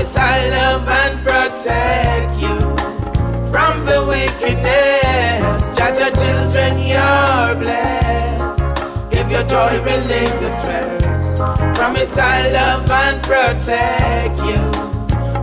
Promise 0.00 0.16
I 0.16 0.48
love 0.48 0.88
and 0.88 1.18
protect 1.20 2.40
you 2.40 2.56
from 3.52 3.84
the 3.84 4.02
wickedness. 4.08 5.68
Cha-cha 5.76 6.08
children, 6.16 6.78
you're 6.78 7.60
blessed. 7.60 9.10
Give 9.10 9.30
your 9.30 9.42
joy, 9.42 9.76
relieve 9.82 10.40
the 10.40 10.50
stress. 10.52 11.36
Promise 11.76 12.16
I 12.16 12.50
love 12.50 12.90
and 12.90 13.22
protect 13.22 14.38
you 14.42 14.89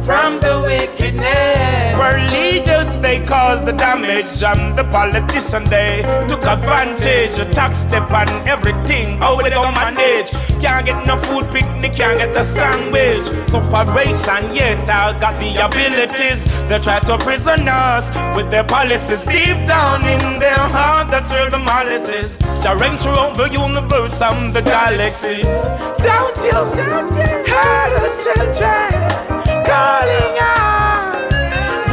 from 0.08 0.39
the 0.39 0.55
wickedness. 0.63 1.91
Were 2.00 2.17
leaders, 2.31 2.97
they 3.00 3.19
caused 3.25 3.66
the 3.66 3.73
damage, 3.73 4.41
and 4.41 4.73
the 4.80 4.86
politicians, 4.86 5.69
they 5.69 6.02
took 6.30 6.44
advantage. 6.47 7.35
Tax 7.53 7.79
step 7.79 8.09
on 8.12 8.29
everything, 8.47 9.18
how 9.18 9.35
they 9.35 9.50
go 9.50 9.63
manage. 9.69 10.31
Can't 10.63 10.85
get 10.85 11.06
no 11.06 11.18
food 11.28 11.45
picnic, 11.51 11.94
can't 11.94 12.18
get 12.18 12.34
a 12.38 12.45
sandwich. 12.45 13.25
So 13.51 13.59
for 13.59 13.84
race 13.94 14.28
and 14.29 14.56
yet 14.56 14.79
I 14.88 15.19
got 15.19 15.35
the 15.44 15.50
abilities. 15.68 16.45
They 16.69 16.79
try 16.79 17.00
to 17.00 17.18
prison 17.18 17.68
us 17.68 18.09
with 18.35 18.50
their 18.50 18.63
policies 18.63 19.25
deep 19.25 19.59
down 19.68 20.01
in 20.07 20.39
their 20.39 20.63
heart. 20.75 21.12
That's 21.12 21.31
where 21.31 21.50
the 21.50 21.59
malice 21.59 22.09
is. 22.09 22.38
Jarring 22.63 22.97
throughout 22.97 23.35
the 23.35 23.50
universe 23.51 24.22
and 24.22 24.56
the 24.56 24.62
galaxies. 24.62 25.51
Don't 26.00 26.38
you, 26.47 26.62
don't 26.79 27.12
you 27.19 27.29
hear 27.51 27.85
the 28.00 28.12
children 28.24 29.37
calling 29.77 30.35
out, 30.39 31.29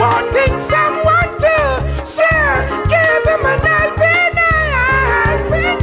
wanting 0.01 0.57
someone 0.59 1.31
to 1.45 1.57
give 2.93 3.21
them 3.29 3.45
an. 3.45 3.61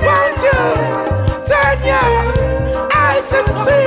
Won't 0.07 0.41
you 0.47 0.59
turn 1.49 1.77
your 1.91 2.09
eyes 3.05 3.29
and 3.37 3.49
see 3.63 3.85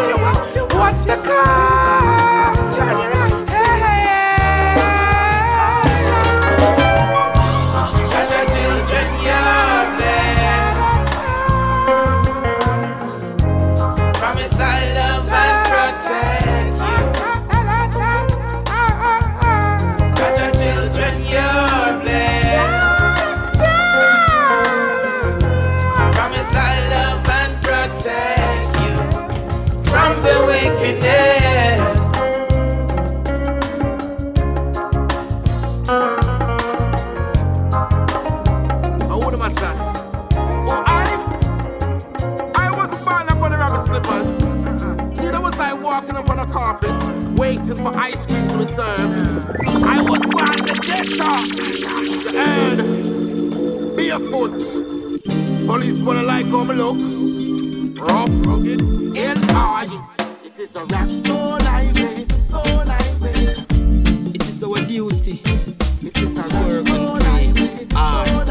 what's 0.79 1.03
the 1.05 1.17
call? 1.27 2.55
Walking 45.95 46.17
up 46.17 46.29
on 46.29 46.41
a 46.41 46.47
carpet, 46.47 46.91
waiting 47.39 47.77
for 47.77 47.97
ice 47.97 48.27
cream 48.27 48.49
to 48.49 48.59
be 48.59 48.65
served. 48.65 49.61
I 49.65 50.03
was 50.03 50.21
born 50.27 50.57
to 50.57 50.75
get. 50.83 51.07
The 52.25 52.33
end. 52.37 53.97
Barefoot. 53.97 54.59
Police 55.69 56.05
wanna 56.05 56.25
like 56.25 56.47
how 56.47 56.65
me 56.65 56.75
look. 56.75 56.99
Rough, 58.09 58.47
rugged, 58.47 58.83
and 59.17 59.51
hard. 59.53 59.91
It 60.45 60.59
is 60.59 60.75
a 60.75 60.85
rap 60.87 61.09
stone 61.09 61.61
highway, 61.61 62.27
stone 62.31 62.89
highway. 62.89 63.55
It 64.35 64.49
is 64.49 64.65
our 64.65 64.81
duty 64.87 65.41
It 65.45 66.19
is 66.19 66.39
rap 66.39 66.53
work 66.55 66.91
and 66.91 67.93
ah. 67.95 68.25
highway, 68.27 68.44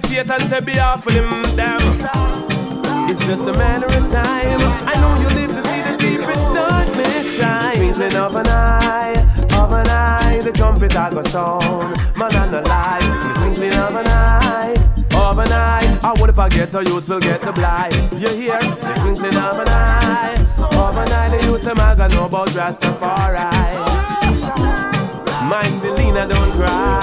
see 0.00 0.14
Satan 0.14 0.40
say 0.48 0.60
be 0.60 0.78
of 0.78 1.04
him, 1.04 1.28
damn. 1.56 1.80
It's 3.10 3.24
just 3.26 3.42
a 3.42 3.52
matter 3.52 3.86
of 3.86 4.08
time. 4.08 4.60
I 4.88 4.94
know 5.00 5.12
you 5.20 5.28
live 5.40 5.50
to 5.56 5.62
see 5.68 5.82
the 5.88 5.96
deepest 5.98 6.44
darkness 6.54 7.36
shine. 7.36 7.76
Twinkling 7.76 8.16
of 8.16 8.34
an 8.34 8.48
eye, 8.48 9.14
of 9.54 9.72
an 9.72 9.88
eye, 9.88 10.40
the 10.42 10.52
trumpet 10.52 10.96
I 10.96 11.10
go 11.10 11.22
sound. 11.22 11.96
Man 12.16 12.34
and 12.34 12.50
the 12.50 12.62
lights, 12.62 13.24
the 13.24 13.34
twinkling 13.40 13.74
of 13.74 13.94
an 13.96 14.08
eye 14.08 14.42
of 15.32 15.38
an 15.38 15.52
eye. 15.52 16.00
I 16.02 16.14
would 16.20 16.30
if 16.30 16.38
I 16.38 16.48
get 16.48 16.70
the 16.70 16.80
youths 16.80 17.08
will 17.08 17.20
get 17.20 17.40
the 17.40 17.52
blind. 17.52 17.94
You 18.12 18.28
hear? 18.28 18.58
The 18.58 18.94
twinkling 19.00 19.36
of 19.36 19.58
an 19.58 19.68
eye. 19.68 20.34
Of 20.58 20.96
an 20.96 21.08
eye, 21.08 21.36
the 21.36 21.46
youths 21.46 21.64
them 21.64 21.80
I 21.80 21.94
got 21.94 22.10
know 22.12 22.26
about 22.26 22.48
Rastafari. 22.48 23.50
My 25.48 25.62
Selena, 25.80 26.28
don't 26.28 26.52
cry. 26.52 27.01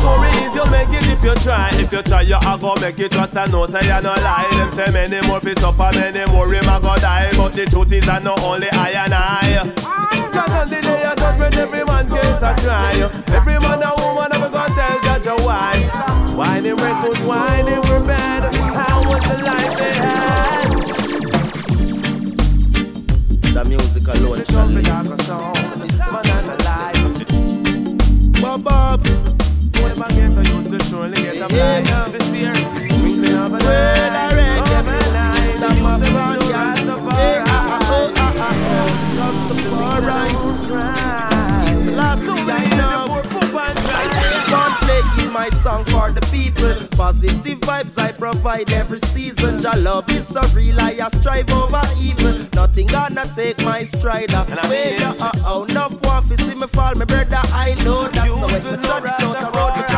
Story 0.00 0.32
is 0.48 0.54
you'll 0.54 0.70
make 0.72 0.88
it 0.88 1.04
if 1.12 1.22
you 1.22 1.34
try. 1.44 1.68
If 1.76 1.92
you 1.92 2.02
try, 2.02 2.22
you 2.22 2.40
are 2.40 2.58
gonna 2.58 2.80
make 2.80 2.98
it. 2.98 3.12
Trust 3.12 3.36
and 3.36 3.52
know, 3.52 3.66
say 3.66 3.84
you're 3.84 4.00
not 4.02 4.22
lie. 4.24 4.48
Them 4.56 4.70
say 4.72 4.90
many 4.90 5.20
more 5.28 5.40
fi 5.40 5.52
suffer, 5.54 5.90
many 5.92 6.24
more 6.32 6.48
him 6.48 6.68
a 6.68 6.80
go 6.80 6.96
die. 6.96 7.30
But 7.36 7.52
the 7.52 7.66
truth 7.66 7.92
is 7.92 8.08
I 8.08 8.18
know 8.20 8.34
only 8.40 8.70
I 8.72 8.90
and 9.04 9.14
I. 9.14 9.68
Cause 10.32 10.54
on 10.56 10.68
the 10.68 10.80
day 10.80 11.04
I 11.04 11.14
touch 11.14 11.38
when 11.38 11.54
every 11.54 11.84
man 11.84 12.08
gets 12.08 12.42
a 12.42 12.52
try. 12.64 12.96
Every 13.36 13.58
man 13.60 13.82
a 13.84 13.92
woman 14.00 14.32
ever 14.32 14.48
gonna 14.48 14.74
tell 14.74 15.00
Judge 15.04 15.30
why. 15.44 15.76
Why 16.34 16.60
they 16.60 16.72
were 16.72 16.94
good, 17.04 17.18
why 17.28 17.62
they 17.62 17.78
were 17.78 18.02
bad. 18.06 18.54
How 18.54 19.04
was 19.04 19.22
the 19.28 19.36
life 19.44 19.74
they 19.76 19.92
had? 20.00 20.80
The 23.54 23.62
music 23.68 24.08
alone. 24.08 24.38
The 24.38 24.44
trumpet 24.48 24.88
a 24.88 25.22
song. 25.24 25.54
Man 26.12 26.26
and 26.36 26.48
a 26.48 26.56
life. 26.64 27.00
Bob 28.40 28.64
Bob. 28.64 29.19
A 30.00 30.02
will 30.02 30.78
surely 30.78 31.14
get 31.20 31.36
a 31.36 31.48
blind. 31.48 31.86
This 32.14 32.32
year, 32.32 32.52
of 32.52 33.52
an 33.52 33.60
eye. 33.62 34.56
Of 34.56 34.88
an 34.88 35.14
eye. 35.14 35.52
The 35.60 35.68
will 35.84 36.00
rise 36.50 36.84
the 36.86 36.94
fire. 36.94 37.44
Rastafari. 37.44 37.44
Ah, 37.46 37.68
ah, 37.68 37.92
oh, 37.92 38.14
ah, 40.56 41.00
Last 41.96 42.26
night 42.26 42.70
now. 42.78 43.20
Can't 44.50 44.76
play 44.80 45.02
in 45.24 45.30
my 45.32 45.50
song 45.62 45.84
for 45.84 46.10
the 46.10 46.20
people. 46.32 46.74
Positive 46.96 47.60
vibes 47.60 47.98
I 47.98 48.12
provide 48.12 48.72
every 48.72 49.00
season. 49.12 49.60
Your 49.60 49.76
love 49.76 50.10
is 50.10 50.26
so 50.26 50.40
real, 50.54 50.80
I 50.80 50.96
strive 51.18 51.50
over 51.52 51.82
evil. 52.00 52.38
Nothing 52.54 52.86
gonna 52.86 53.24
take 53.36 53.62
my 53.64 53.84
stride 53.84 54.32
away. 54.32 54.96
Uh 54.98 55.30
oh, 55.44 55.64
enough 55.68 55.92
one 56.06 56.22
fi 56.22 56.36
see 56.36 56.54
me 56.54 56.66
fall, 56.68 56.94
my 56.94 57.04
brother. 57.04 57.36
I 57.52 57.74
know 57.84 58.08
that. 58.08 58.26
So 58.26 58.36
when 58.40 58.52
me 58.52 58.82
turn 58.82 59.04
it 59.04 59.20
out 59.20 59.36
the 59.38 59.58
road, 59.58 59.89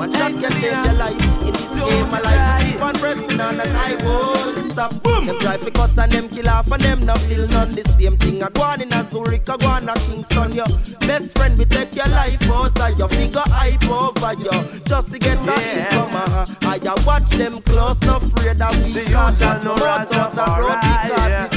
One 0.00 0.10
shot 0.12 0.32
can 0.32 0.50
change 0.52 0.86
your 0.86 0.94
life. 0.94 1.44
In 1.44 1.52
this 1.52 1.76
game, 1.76 2.08
my 2.08 2.20
life 2.20 2.72
keep 2.72 2.80
on 2.80 2.94
pressing 2.94 3.38
on, 3.38 3.60
and 3.60 3.76
I 3.76 3.96
won't 4.02 4.72
stop. 4.72 4.92
Them 5.02 5.38
drive 5.40 5.60
for 5.60 5.70
cut 5.72 5.98
and 5.98 6.10
them 6.10 6.28
kill 6.30 6.48
off, 6.48 6.72
and 6.72 6.82
them 6.82 7.04
not 7.04 7.18
feel 7.18 7.46
none. 7.48 7.68
The 7.68 7.84
same 7.84 8.16
thing 8.16 8.42
I 8.42 8.48
go 8.48 8.62
on 8.62 8.80
in 8.80 8.90
a 8.94 9.04
Zurich, 9.10 9.46
I 9.46 9.58
go 9.58 9.66
on 9.66 9.90
a 9.90 9.94
Kingston. 10.08 10.54
Your 10.54 10.64
best 11.00 11.36
friend 11.36 11.58
we 11.58 11.66
take 11.66 11.94
your 11.94 12.06
life 12.06 12.40
out 12.48 12.80
of 12.80 12.98
your 12.98 13.10
figure 13.10 13.44
hype 13.44 13.90
over 13.90 14.32
you, 14.40 14.80
just 14.86 15.12
to 15.12 15.18
get 15.18 15.36
a 15.36 15.44
yeah. 15.44 15.84
income. 15.84 16.10
Uh, 16.14 16.46
I 16.64 17.04
watch 17.04 17.28
them 17.36 17.60
close, 17.60 18.00
not 18.00 18.22
afraid 18.22 18.56
that 18.56 18.74
we 18.76 19.04
can't 19.04 19.36
shut 19.36 19.62
no 19.64 19.72
out 19.84 20.08
the 20.08 20.44
road 20.64 20.80
because 20.80 21.49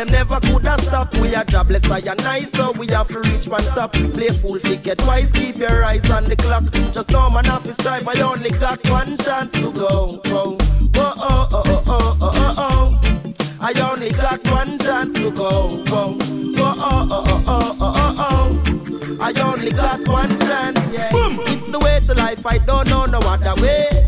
them 0.00 0.12
never 0.12 0.40
could 0.40 0.64
have 0.64 0.80
stopped. 0.80 1.18
We 1.18 1.34
are 1.34 1.44
jobless, 1.44 1.84
I 1.90 1.98
and 1.98 2.22
nice, 2.24 2.50
so 2.52 2.72
we 2.72 2.86
have 2.88 3.08
to 3.08 3.20
reach 3.20 3.48
one 3.48 3.64
top. 3.76 3.92
Play 3.92 4.30
fool, 4.30 4.58
get 4.58 5.00
wise, 5.06 5.30
keep 5.32 5.56
your 5.56 5.84
eyes 5.84 6.10
on 6.10 6.24
the 6.24 6.36
clock. 6.36 6.64
Just 6.92 7.10
know 7.10 7.28
man 7.28 7.48
off 7.48 7.64
his 7.64 7.76
drive, 7.76 8.08
I 8.08 8.18
only 8.20 8.50
got 8.50 8.78
one 8.88 9.16
chance 9.18 9.52
to 9.52 9.70
go. 9.72 10.20
Whoa, 10.24 10.56
whoa, 10.94 11.12
oh, 11.16 11.48
oh, 11.52 11.62
oh, 11.66 11.82
oh, 11.86 12.16
oh, 12.20 12.30
oh, 12.32 12.54
oh. 12.56 13.34
I 13.60 13.72
only 13.90 14.10
got 14.10 14.42
one 14.50 14.78
chance 14.78 15.12
to 15.14 15.30
go. 15.32 15.68
Whoa, 15.90 16.16
whoa, 16.16 16.74
oh, 16.78 17.08
oh, 17.10 17.24
oh, 17.26 17.44
oh, 17.46 17.76
oh, 17.80 18.16
oh, 18.16 18.16
oh. 18.18 19.18
I 19.20 19.32
only 19.42 19.70
got 19.70 20.00
one 20.08 20.30
chance, 20.38 20.78
yeah. 20.94 21.10
It's 21.12 21.70
the 21.70 21.78
way 21.78 22.00
to 22.06 22.14
life, 22.14 22.46
I 22.46 22.56
don't 22.58 22.88
know 22.88 23.04
no 23.04 23.18
other 23.18 23.60
way. 23.60 23.99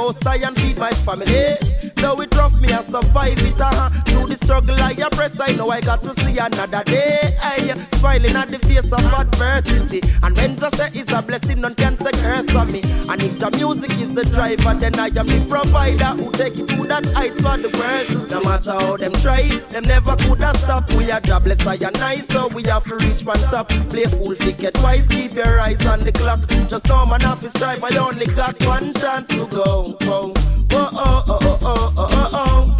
Most 0.00 0.26
I 0.26 0.36
and 0.36 0.56
feed 0.56 0.78
my 0.78 0.90
family. 1.06 1.56
Though 1.96 2.20
it 2.22 2.34
rough, 2.34 2.58
me 2.60 2.72
I 2.72 2.82
survive 2.82 3.38
it, 3.38 3.60
uh-huh. 3.60 3.90
Through 4.06 4.26
the 4.28 4.36
struggle 4.36 4.80
I 4.80 4.94
press, 5.12 5.38
I 5.38 5.52
know 5.52 5.68
I 5.70 5.80
got 5.80 6.00
to 6.02 6.14
see 6.20 6.38
another 6.38 6.82
day. 6.84 7.36
Ay, 7.42 7.74
smiling 7.92 8.36
at 8.36 8.48
the 8.48 8.58
face 8.60 8.90
of 8.90 9.04
adversity. 9.12 10.00
And 10.22 10.34
when 10.36 10.56
just 10.56 10.76
say 10.76 10.88
it's 10.94 11.12
a 11.12 11.20
blessing, 11.20 11.60
none 11.60 11.74
can 11.74 11.96
take 11.96 12.16
curse 12.16 12.54
on 12.54 12.72
me. 12.72 12.80
And 13.10 13.20
if 13.22 13.38
the 13.38 13.50
music 13.58 13.92
is 14.00 14.14
the 14.14 14.24
driver, 14.24 14.74
then 14.80 14.98
I 14.98 15.08
am 15.20 15.26
the 15.26 15.44
provider 15.48 16.12
who 16.16 16.32
take 16.32 16.56
it 16.56 16.68
to 16.68 16.86
that 16.88 17.04
height 17.12 17.34
for 17.36 17.56
the 17.60 17.68
world 17.76 18.08
to 18.08 18.18
see. 18.20 18.34
No 18.34 18.40
matter 18.42 18.72
how 18.72 18.96
them 18.96 19.12
try, 19.20 19.48
them 19.72 19.84
never 19.84 20.16
could 20.16 20.40
have 20.40 20.56
stopped. 20.56 20.94
We 20.94 21.10
are 21.10 21.20
jobless, 21.20 21.60
I 21.66 21.74
and 21.74 21.98
nice, 22.00 22.26
so 22.28 22.48
we 22.48 22.62
have 22.64 22.84
to 22.84 22.96
reach 22.96 23.24
one 23.24 23.42
top. 23.52 23.68
Play 23.92 24.04
full, 24.04 24.34
get 24.34 24.76
wise, 24.82 25.06
keep 25.08 25.32
your 25.34 25.60
eyes 25.60 25.84
on 25.86 26.00
the 26.00 26.12
clock. 26.12 26.40
Just 26.68 26.88
know 26.88 27.04
man 27.04 27.24
off 27.24 27.42
his 27.42 27.52
drive, 27.52 27.84
I 27.84 27.96
only 27.98 28.26
got 28.34 28.56
one 28.64 28.94
chance 28.94 29.28
to 29.28 29.46
go. 29.46 29.89
Oh, 30.02 30.32
oh, 30.72 30.90
oh, 30.92 31.24
oh, 31.26 31.58
oh, 31.62 31.92
oh, 31.96 32.28
oh. 32.32 32.76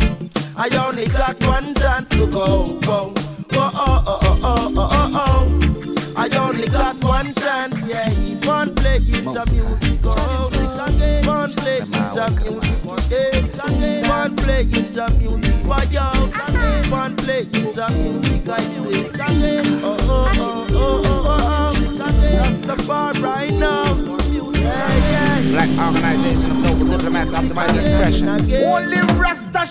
I 0.56 0.68
only 0.86 1.06
got 1.06 1.42
one 1.44 1.74
chance 1.74 2.08
to 2.10 2.26
go. 2.26 2.44
Oh, 2.84 3.14
oh, 3.52 3.70
oh, 3.74 4.04
oh, 4.06 4.38
oh, 4.42 4.76
oh, 4.76 5.10
oh. 5.14 6.14
I 6.16 6.28
only 6.36 6.68
got 6.68 7.02
one 7.02 7.32
chance, 7.34 7.80
yeah. 7.86 8.08
One 8.46 8.74
play, 8.74 8.98
the 8.98 9.44
music, 9.50 10.00
oh. 10.04 10.50
One 11.26 11.52
play, 11.52 11.80
the 11.80 11.86
music, 12.00 13.10
yeah. 13.10 14.08
One 14.08 14.36
play, 14.36 14.64
the 14.64 15.06
music, 15.18 15.54
for 15.64 15.82
you. 15.90 16.90
One 16.90 17.16
play, 17.16 17.44
the 17.44 17.86
music, 17.96 18.50
I 18.50 18.52
say. 18.60 19.60
Oh, 19.82 19.96
oh, 20.00 20.06
oh, 20.10 20.66
oh, 20.70 20.76
oh, 20.76 21.22
oh, 21.26 21.36
oh. 21.40 21.96
That's 21.96 22.66
the 22.66 22.76
bar 22.86 23.12
right 23.14 23.52
now. 23.54 24.00
Black 25.50 25.69
organization 25.78 26.50
of 26.52 26.59
global 26.62 26.87
diplomats 26.97 27.33
optimize 27.33 27.76
expression. 27.76 28.28
Only 28.28 29.00
Rasta 29.19 29.66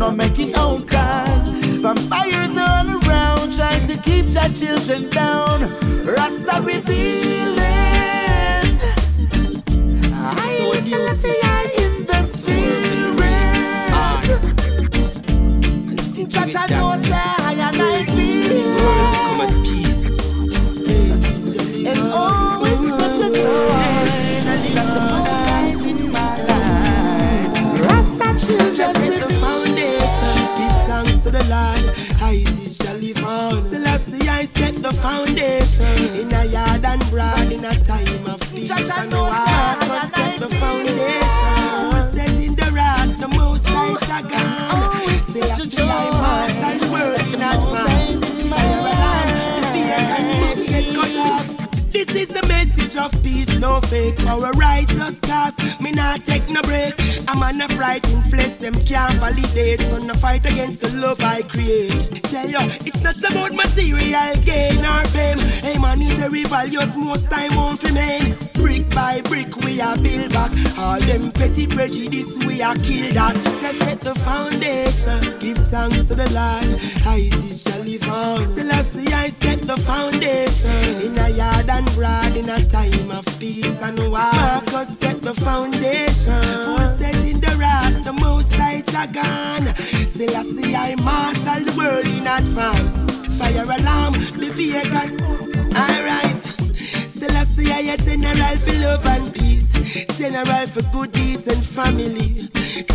not 0.00 0.16
make 0.16 0.38
it 0.38 0.56
out 0.56 0.69
a 82.50 82.68
time 82.68 83.10
of 83.12 83.24
peace 83.38 83.80
and 83.80 83.98
war. 83.98 84.10
Marcus 84.10 84.98
set 84.98 85.22
the 85.22 85.34
foundation. 85.34 86.42
Forces 86.66 87.24
in 87.24 87.40
the 87.40 87.54
rock, 87.58 87.92
the 88.02 88.12
most 88.12 88.58
lights 88.58 88.94
are 88.94 89.06
gone. 89.06 89.74
Selassie, 90.06 90.74
I 90.74 90.96
marshal 90.96 91.64
the 91.64 91.74
world 91.78 92.06
in 92.06 92.26
advance. 92.26 92.96
Fire 93.38 93.62
alarm, 93.62 94.14
the 94.40 94.50
pagan. 94.56 95.20
Alright. 95.76 96.40
Selassie, 97.08 97.70
I 97.72 97.94
a 97.94 97.96
general 97.96 98.56
for 98.58 98.80
love 98.80 99.06
and 99.06 99.32
peace. 99.34 99.70
General 100.18 100.66
for 100.66 100.82
good 100.92 101.12
deeds 101.12 101.46
and 101.46 101.64
family. 101.64 102.48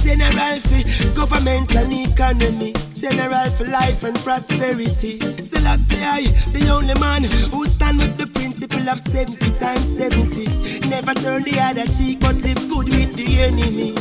General 0.03 0.59
for 0.59 1.15
government 1.15 1.75
and 1.75 1.93
economy. 1.93 2.73
General 2.95 3.49
for 3.51 3.65
life 3.65 4.03
and 4.05 4.15
prosperity. 4.19 5.19
Selassie, 5.41 6.01
I, 6.01 6.23
say 6.23 6.31
I, 6.31 6.51
the 6.51 6.69
only 6.69 6.93
man 6.99 7.23
who 7.23 7.65
stand 7.65 7.97
with 7.97 8.17
the 8.17 8.27
principle 8.27 8.87
of 8.87 8.99
70 8.99 9.51
times 9.59 9.97
70. 9.97 10.89
Never 10.89 11.13
turn 11.13 11.43
the 11.43 11.59
other 11.59 11.85
cheek, 11.87 12.21
but 12.21 12.35
live 12.41 12.57
good 12.69 12.87
with 12.87 13.13
the 13.15 13.41
enemy. 13.41 13.91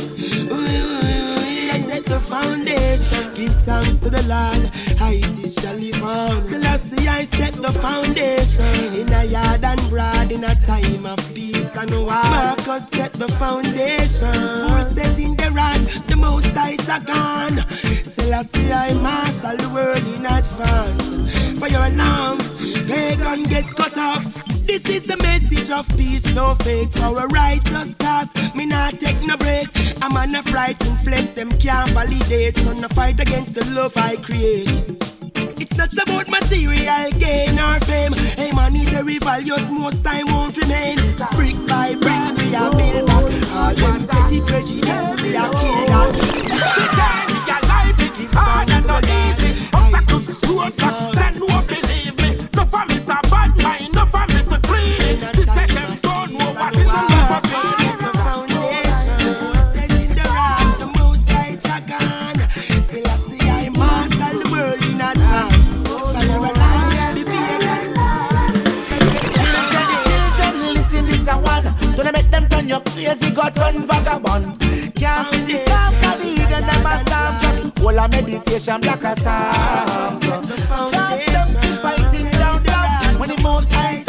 I 1.75 1.79
set 1.79 2.05
the 2.05 2.21
foundation. 2.21 3.33
Give 3.35 3.53
thanks 3.63 3.97
to 3.97 4.09
the 4.09 4.23
Lord. 4.31 4.71
I 5.01 5.21
is 5.43 5.55
jolly 5.55 5.91
found. 5.91 6.41
Selassie, 6.41 7.05
I 7.05 7.25
set 7.25 7.53
the 7.53 7.73
foundation. 7.73 8.95
In 8.95 9.11
a 9.11 9.25
yard 9.25 9.65
and 9.65 9.89
broad, 9.89 10.31
in 10.31 10.45
a 10.45 10.55
time 10.55 11.05
of 11.05 11.19
peace 11.35 11.75
and 11.75 11.91
war. 11.91 12.11
Marcus 12.11 12.87
set 12.87 13.11
the 13.11 13.27
foundation. 13.27 14.33
Forces 14.69 15.19
in 15.19 15.35
the 15.35 15.51
right, 15.51 15.83
the 16.07 16.15
most 16.15 16.47
heights 16.47 16.87
are 16.87 17.01
gone. 17.01 17.57
Selassie, 18.35 18.73
I 18.73 18.93
marshal 18.95 19.55
the 19.55 19.69
world 19.73 20.05
in 20.13 20.25
advance. 20.25 21.57
For 21.57 21.69
your 21.69 21.85
alarm, 21.85 22.39
they 22.85 23.15
can 23.15 23.43
get 23.43 23.65
cut 23.75 23.97
off. 23.97 24.43
This 24.67 24.83
is 24.89 25.05
the 25.05 25.15
message 25.17 25.69
of 25.69 25.87
peace, 25.95 26.25
no 26.33 26.53
fake. 26.55 26.91
For 26.91 27.17
a 27.17 27.27
righteous 27.27 27.95
cause, 27.95 28.29
me 28.53 28.65
not 28.65 28.99
take 28.99 29.25
no 29.25 29.37
break. 29.37 29.69
I'm 30.01 30.17
on 30.17 30.35
a 30.35 30.43
frightened 30.43 30.99
flesh, 30.99 31.29
them 31.29 31.49
can't 31.59 31.89
validate. 31.91 32.57
So 32.57 32.73
no 32.73 32.89
fight 32.89 33.21
against 33.21 33.55
the 33.55 33.63
love 33.71 33.95
I 33.95 34.17
create. 34.17 34.67
It's 35.57 35.77
not 35.77 35.93
about 35.93 36.27
material 36.27 37.11
gain 37.17 37.57
or 37.57 37.79
fame. 37.81 38.13
Hey, 38.35 38.51
monetary 38.51 39.17
values 39.19 39.71
most 39.71 40.03
time 40.03 40.25
won't 40.27 40.57
remain. 40.57 40.97
Brick 41.37 41.55
by 41.67 41.95
brick, 41.95 42.35
we 42.43 42.53
are 42.53 42.71
built 42.71 43.07
back. 43.07 43.25
All 43.55 43.73
them 43.73 44.07
petty 44.07 44.41
prejudice, 44.41 45.21
we 45.23 45.37
are 45.37 45.51
killed 45.53 47.24
Obstacles 50.15 50.41
to 50.41 50.61
attack, 50.61 50.95
then 51.13 51.33
no 51.39 51.61
believe 51.67 52.15
me. 52.21 52.29
No 52.55 52.63
for 52.63 52.85
me 52.85 52.95
so 52.95 53.15
bad 53.29 53.51
mind, 53.57 53.93
no 53.93 54.05
for 54.05 54.25
me 54.27 54.39
so 54.47 54.57
clean. 54.63 55.17
She 55.35 55.43
said 55.43 55.69
them 55.69 55.97
don't 56.01 56.31
know 56.31 56.53
what 56.53 56.73
is 56.73 56.85
a 56.85 56.87
love 56.87 57.31
of 57.35 57.43
It's 57.43 57.99
the 57.99 58.11
foundation. 58.23 59.35
Forces 59.35 59.91
in 59.99 60.09
the 60.15 60.23
rock, 60.23 60.79
most 60.95 61.27
lights 61.29 61.67
are 61.69 61.83
gone. 61.83 62.39
Selassie, 62.87 63.43
I 63.43 63.67
marshal 63.69 64.39
the 64.39 64.47
world 64.53 64.81
in 64.87 65.01
advance. 65.03 65.83
Fire 65.83 66.39
alarm, 66.47 67.15
the 67.15 67.23
pagan. 67.27 67.83
Children, 69.35 69.85
children, 70.07 70.73
listen 70.75 71.05
this 71.07 71.27
one. 71.27 71.67
Don't 71.97 72.13
make 72.13 72.29
them 72.31 72.47
turn 72.47 72.69
you 72.69 72.79
crazy, 72.79 73.29
got 73.31 73.57
run 73.57 73.85
vagabond. 73.85 74.45
Can't 74.95 75.27
see 75.33 75.43
the 75.43 75.64
soul 77.95 78.03
and 78.03 78.11
meditation 78.11 78.81
black 78.81 79.03
as 79.03 79.23
Just 80.91 81.53
them 81.53 81.77
fighting 81.81 82.31
down, 82.31 82.63
down 82.63 83.19
when 83.19 83.29
the 83.29 83.41
most 83.41 83.71
high 83.71 84.04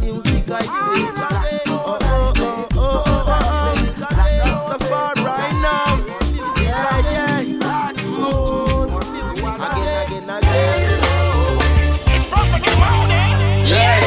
music 0.00 0.48
like 0.48 0.64
this. 0.64 1.12
The. 1.64 1.82
Yeah, 13.64 14.00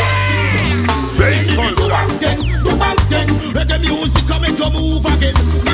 Come 4.57 4.73
move 4.73 5.05
again. 5.05 5.66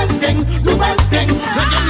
Dubai 0.00 0.08
sting, 0.08 0.44
thing, 0.64 0.98
sting. 1.00 1.28
Reggae 1.28 1.89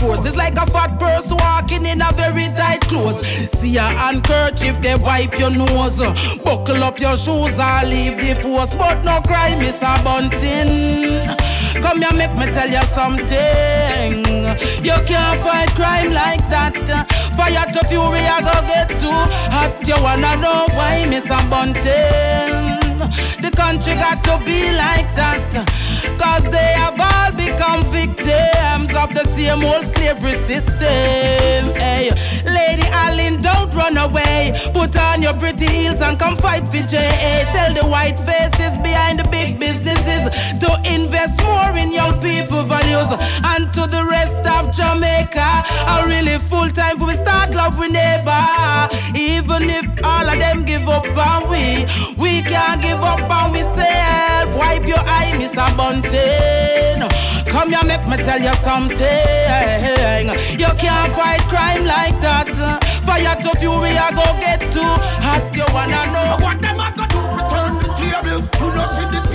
It's 0.00 0.36
like 0.36 0.56
a 0.56 0.66
fat 0.70 0.98
purse 0.98 1.30
walking 1.30 1.84
in 1.84 2.00
a 2.00 2.12
very 2.12 2.46
tight 2.56 2.80
clothes. 2.82 3.20
See 3.58 3.76
a 3.76 3.82
handkerchief, 3.82 4.80
they 4.80 4.94
wipe 4.96 5.38
your 5.38 5.50
nose. 5.50 5.98
Buckle 6.44 6.84
up 6.84 6.98
your 7.00 7.16
shoes, 7.16 7.58
I 7.58 7.84
leave 7.84 8.16
the 8.18 8.40
post. 8.40 8.78
But 8.78 9.04
no 9.04 9.20
cry, 9.20 9.56
Mister 9.58 9.86
Bunting. 10.04 11.26
Come 11.82 12.00
here, 12.00 12.12
make 12.14 12.34
me 12.34 12.46
tell 12.46 12.68
you 12.68 12.82
something. 12.94 14.24
You 14.84 14.96
can't 15.06 15.40
fight 15.42 15.70
crime 15.74 16.12
like 16.12 16.48
that. 16.50 16.74
Fire 17.36 17.66
to 17.72 17.86
fury, 17.88 18.20
I 18.20 18.40
go 18.40 18.54
get 18.66 18.88
too 19.00 19.10
hot. 19.10 19.86
You 19.86 20.02
wanna 20.02 20.36
know 20.36 20.66
why, 20.74 21.06
Mister 21.08 21.40
Bunting? 21.50 22.78
The 23.40 23.50
country 23.54 23.94
got 23.94 24.22
to 24.24 24.38
be 24.44 24.72
like 24.72 25.14
that. 25.14 25.66
Cause 26.18 26.44
they 26.50 26.72
have 26.74 26.98
all 27.00 27.32
become 27.32 27.84
victims 27.90 28.90
of 28.94 29.14
the 29.14 29.24
same 29.34 29.62
old 29.64 29.84
slavery 29.86 30.36
system. 30.50 31.62
Hey, 31.78 32.10
Lady 32.44 32.86
Allen, 32.90 33.40
don't 33.40 33.72
run 33.72 33.96
away. 33.96 34.52
Put 34.74 34.96
on 34.96 35.22
your 35.22 35.34
pretty 35.34 35.66
heels 35.66 36.00
and 36.00 36.18
come 36.18 36.36
fight 36.36 36.66
for 36.66 36.82
JA. 36.86 37.44
Tell 37.54 37.72
the 37.74 37.86
white 37.88 38.18
faces 38.18 38.76
behind 38.78 39.20
the 39.20 39.28
big 39.30 39.58
businesses 39.58 40.30
to 40.62 40.70
invest 40.84 41.40
more 41.42 41.76
in 41.76 41.92
young 41.92 42.20
people 42.20 42.62
values. 42.64 43.10
And 43.44 43.72
to 43.74 43.82
the 43.86 44.04
rest 44.10 44.42
of 44.46 44.74
Jamaica, 44.74 45.48
I 45.92 46.04
really 46.06 46.38
full 46.38 46.68
time 46.70 46.98
we 46.98 47.12
start 47.14 47.54
love 47.54 47.78
with 47.78 47.92
neighbor. 47.92 48.44
Even 49.14 49.70
if 49.70 49.86
all 50.04 50.28
of 50.28 50.38
them 50.38 50.64
give 50.64 50.88
up 50.88 51.06
on 51.16 51.50
we, 51.50 51.86
we 52.16 52.42
can't 52.42 52.82
give 52.82 53.00
up 53.00 53.22
on 53.30 53.52
we 53.52 53.60
self. 53.60 54.56
Wipe 54.56 54.86
your 54.86 54.98
eye, 54.98 55.34
miss 55.38 55.54
a 55.54 55.68
Abunting. 56.08 57.08
Come 57.46 57.70
here, 57.70 57.84
make 57.84 58.06
me 58.06 58.16
tell 58.16 58.40
you 58.40 58.54
something. 58.56 58.98
You 60.58 60.70
can't 60.78 61.12
fight 61.14 61.40
crime 61.48 61.84
like 61.84 62.20
that. 62.20 62.48
Fire 63.04 63.36
to 63.36 63.56
fury, 63.58 63.96
I 63.96 64.10
go 64.12 64.24
get 64.40 64.60
to. 64.72 64.84
Hot, 64.84 65.54
you 65.54 65.64
wanna 65.72 66.04
know 66.12 66.36
what 66.44 66.60
them 66.60 66.80
I 66.80 66.90
go 66.96 67.04
do 67.08 67.20
turn 67.50 67.78
the 67.78 67.88
table? 67.96 68.40
You 68.60 68.74
know, 68.74 68.86
see 68.86 69.06
the 69.12 69.27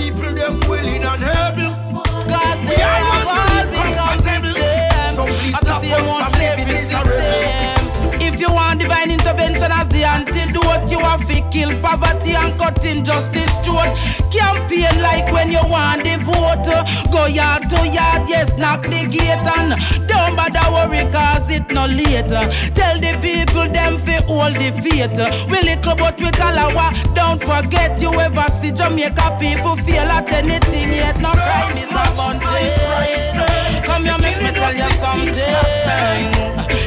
kill 11.54 11.70
poverty 11.80 12.34
and 12.34 12.58
cut 12.58 12.84
injustice 12.84 13.54
short. 13.64 13.86
Campaign 14.34 14.98
like 15.00 15.30
when 15.30 15.52
you 15.54 15.62
want 15.70 16.02
the 16.02 16.18
vote. 16.26 16.66
Go 17.14 17.26
yard 17.26 17.70
to 17.70 17.78
yard, 17.86 18.28
yes, 18.28 18.58
knock 18.58 18.82
the 18.82 19.06
gate 19.06 19.46
and 19.54 19.70
don't 20.10 20.34
bother 20.34 20.66
worry 20.74 21.06
cause 21.14 21.48
it 21.54 21.70
no 21.70 21.86
later. 21.86 22.42
Tell 22.74 22.98
the 22.98 23.14
people 23.22 23.70
them 23.70 24.02
fi 24.02 24.18
hold 24.26 24.58
the 24.58 24.74
faith. 24.82 25.14
We 25.46 25.62
little 25.62 25.94
but 25.94 26.18
with 26.18 26.42
alawa, 26.42 26.90
don't 27.14 27.40
forget 27.40 28.02
you 28.02 28.10
ever 28.18 28.46
see 28.58 28.72
Jamaica 28.72 29.38
people 29.38 29.76
feel 29.76 30.10
at 30.10 30.28
anything 30.32 30.90
yet. 30.90 31.16
No 31.22 31.30
crime 31.30 31.78
is 31.78 31.86
a 31.86 32.04
bounty. 32.18 32.46
Eh. 32.50 33.82
Come 33.86 34.06
here, 34.06 34.18
make 34.18 34.42
me 34.42 34.50
tell 34.50 34.74
you 34.74 34.90
something. 34.98 35.34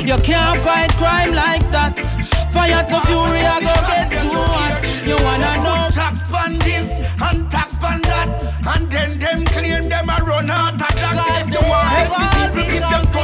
You 0.06 0.18
can't 0.28 0.60
fight 0.60 0.92
crime 1.00 1.34
like 1.34 1.64
that. 1.72 1.96
Fire 2.52 2.84
to 2.90 3.00
fury, 3.08 3.42
I 3.46 3.60
go 3.62 3.76
get 3.88 4.17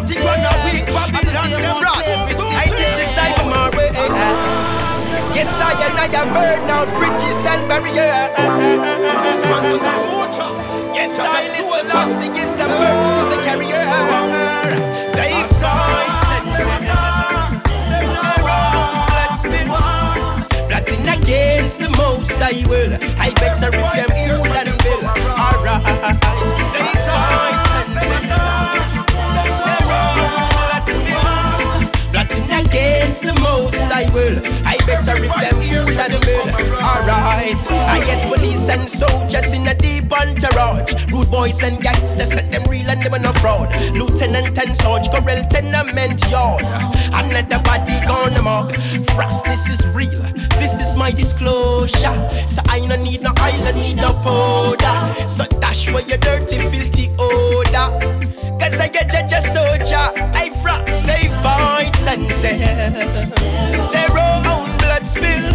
give 0.02 0.24
them 0.24 0.26
cutting 0.26 0.26
run 0.26 0.42
a 0.42 0.54
Babylon 0.94 1.50
them 1.62 1.78
rat. 1.84 2.06
I 2.42 2.66
this 2.72 2.98
is 3.06 3.18
I 3.18 3.30
am 3.38 3.52
way. 3.78 3.90
Eh, 3.94 4.10
eh. 4.10 5.36
Yes, 5.36 5.52
I 5.58 5.74
and 5.86 5.98
I 6.00 6.08
am 6.20 6.28
burn 6.34 6.70
out 6.70 6.90
bridges 6.98 7.46
and 7.46 7.62
barriers. 7.68 8.32
This 9.24 9.26
is 9.34 9.42
fun 9.46 9.64
to 9.64 9.78
the 9.78 9.94
water. 10.10 10.50
Yes, 10.94 11.20
I 11.20 11.22
listen 11.42 11.86
to 11.90 12.00
sing 12.18 12.36
is 12.36 12.52
the 12.54 12.68
first 12.70 13.16
is 13.22 13.28
the 13.34 13.40
carrier. 13.44 13.86
They 15.18 15.34
fight. 15.62 16.22
Plotting 20.70 21.08
against 21.08 21.80
the 21.80 21.90
most 21.98 22.32
I 22.40 22.66
will. 22.68 22.94
I 23.18 23.32
better 23.36 23.70
if 23.74 23.90
them 23.98 24.12
fool 24.26 24.54
and 24.58 24.72
bill. 24.84 25.02
Alright, 25.46 26.93
I 33.94 34.10
will. 34.12 34.40
I 34.66 34.78
better 34.88 35.24
if 35.24 35.30
them 35.38 35.62
fool 35.62 36.00
and 36.02 36.26
bill. 36.26 36.50
Alright, 36.82 37.62
I 37.70 38.02
guess 38.04 38.26
police 38.26 38.68
and 38.68 38.90
soldiers 38.90 39.54
in 39.54 39.68
a 39.68 39.76
deep 39.76 40.12
entourage. 40.12 41.12
Rude 41.12 41.30
boys 41.30 41.62
and 41.62 41.80
gangsters 41.80 42.30
set 42.30 42.52
them 42.52 42.64
real 42.68 42.90
and 42.90 43.00
them 43.00 43.22
no 43.22 43.32
fraud. 43.34 43.70
Lieutenant 43.94 44.58
and 44.58 44.76
Sarge, 44.76 45.10
Corel 45.10 45.48
tenement 45.48 46.28
yard. 46.32 46.62
Another 47.14 47.62
body 47.62 48.00
gone 48.08 48.34
amok. 48.34 48.74
Frost, 49.14 49.46
this 49.46 49.70
is 49.70 49.86
real. 49.90 50.24
This 50.58 50.74
is 50.80 50.96
my 50.96 51.12
disclosure. 51.12 52.18
So 52.50 52.64
I 52.70 52.80
no 52.88 52.96
need 52.96 53.22
no 53.22 53.32
no 53.34 53.72
need 53.76 53.98
no 53.98 54.14
powder. 54.26 55.30
So 55.30 55.46
dash 55.60 55.92
where 55.92 56.02
your 56.02 56.18
dirty, 56.18 56.58
filthy 56.58 57.12
odor. 57.20 58.24
Cause 58.74 58.82
I 58.82 58.88
get 58.88 59.12
judge 59.12 59.32
a 59.32 59.40
soldier. 59.40 60.10
I 60.34 60.50
frost, 60.64 61.06
they 61.06 61.28
fight 61.44 61.96
sunset. 61.98 62.92
Their 63.94 64.10
own 64.10 64.42
blood 64.80 65.04
spill. 65.04 65.54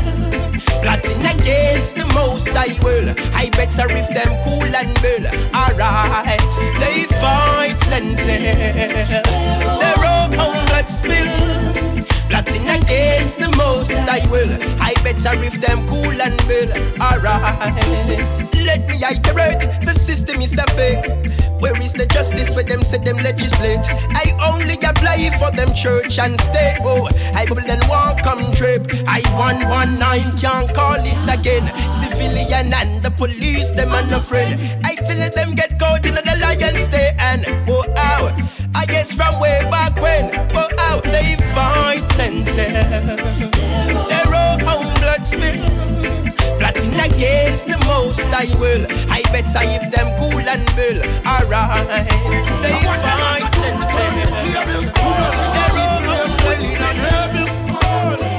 Plotting 0.82 1.26
against 1.26 1.96
the 1.96 2.06
most 2.14 2.50
I 2.50 2.78
will. 2.80 3.12
I 3.34 3.50
better 3.50 3.90
if 3.90 4.08
them 4.10 4.38
cool 4.44 4.62
and 4.62 4.94
bill. 5.02 5.26
Alright, 5.52 6.38
they 6.78 7.06
fight 7.18 7.76
sense. 7.86 8.24
Their 8.24 10.04
own 10.06 10.30
blood 10.30 10.88
spill. 10.88 12.17
Plotting 12.28 12.68
against 12.68 13.38
the 13.40 13.50
most 13.56 13.92
I 13.92 14.20
will. 14.30 14.52
I 14.80 14.94
better 15.02 15.34
if 15.42 15.60
them 15.60 15.86
cool 15.88 16.20
and 16.20 16.36
bill. 16.46 16.70
Alright, 17.00 17.74
let 18.64 18.88
me 18.88 18.96
iterate. 19.02 19.82
The 19.84 19.94
system 19.94 20.42
is 20.42 20.58
a 20.58 20.66
fake. 20.72 21.06
Where 21.60 21.74
is 21.82 21.92
the 21.92 22.06
justice 22.06 22.54
where 22.54 22.64
them 22.64 22.82
say 22.82 22.98
them 22.98 23.16
legislate? 23.16 23.84
I 24.14 24.30
only 24.40 24.74
apply 24.74 25.30
for 25.38 25.50
them 25.50 25.74
church 25.74 26.18
and 26.18 26.40
state. 26.40 26.76
Oh, 26.80 27.08
I 27.34 27.46
bubble 27.46 27.66
then 27.66 27.80
walk 27.88 28.18
come 28.18 28.52
trip. 28.52 28.86
I 29.06 29.20
one 29.34 29.68
one 29.68 29.98
nine 29.98 30.30
can't 30.38 30.72
call 30.72 31.00
it 31.00 31.26
again. 31.26 31.66
Civilian 31.90 32.72
and 32.72 33.02
the 33.02 33.10
police, 33.10 33.72
them 33.72 33.90
friend. 34.20 34.60
I 34.84 34.94
tell 34.94 35.30
them 35.30 35.54
get 35.54 35.78
caught 35.78 36.06
in 36.06 36.14
the 36.14 36.36
lion's 36.40 36.88
and 37.18 37.44
oh 37.68 37.84
ow. 37.96 38.67
I 38.88 38.90
guess 38.90 39.12
from 39.12 39.38
way 39.38 39.60
back 39.70 40.00
when, 40.00 40.34
oh 40.56 40.68
ow, 40.78 41.00
they 41.00 41.36
fight 41.52 42.10
sense. 42.12 42.54
Their 42.54 42.72
own 44.32 44.58
blood 44.96 45.20
spill. 45.20 45.60
Plotting 46.56 46.94
against 46.98 47.68
the 47.68 47.76
most 47.84 48.32
I 48.32 48.46
will. 48.58 48.86
I 49.10 49.20
better 49.30 49.60
if 49.76 49.90
them 49.92 50.08
cool 50.18 50.40
and 50.40 50.64
bill. 50.74 51.02
Alright, 51.26 51.86
they 52.62 52.80
fight 53.04 53.52
sense. 53.60 53.94
Their 54.56 55.74
own 55.84 56.32
blood 56.40 56.62
spill. 56.64 56.96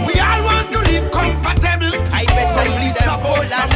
We 0.08 0.14
all 0.20 0.42
want 0.44 0.72
to 0.72 0.80
live 0.80 1.12
comfortable. 1.12 1.94
I 2.12 2.26
better 2.26 2.66
if 2.66 2.98
them 2.98 3.22
cool 3.22 3.54
and 3.54 3.72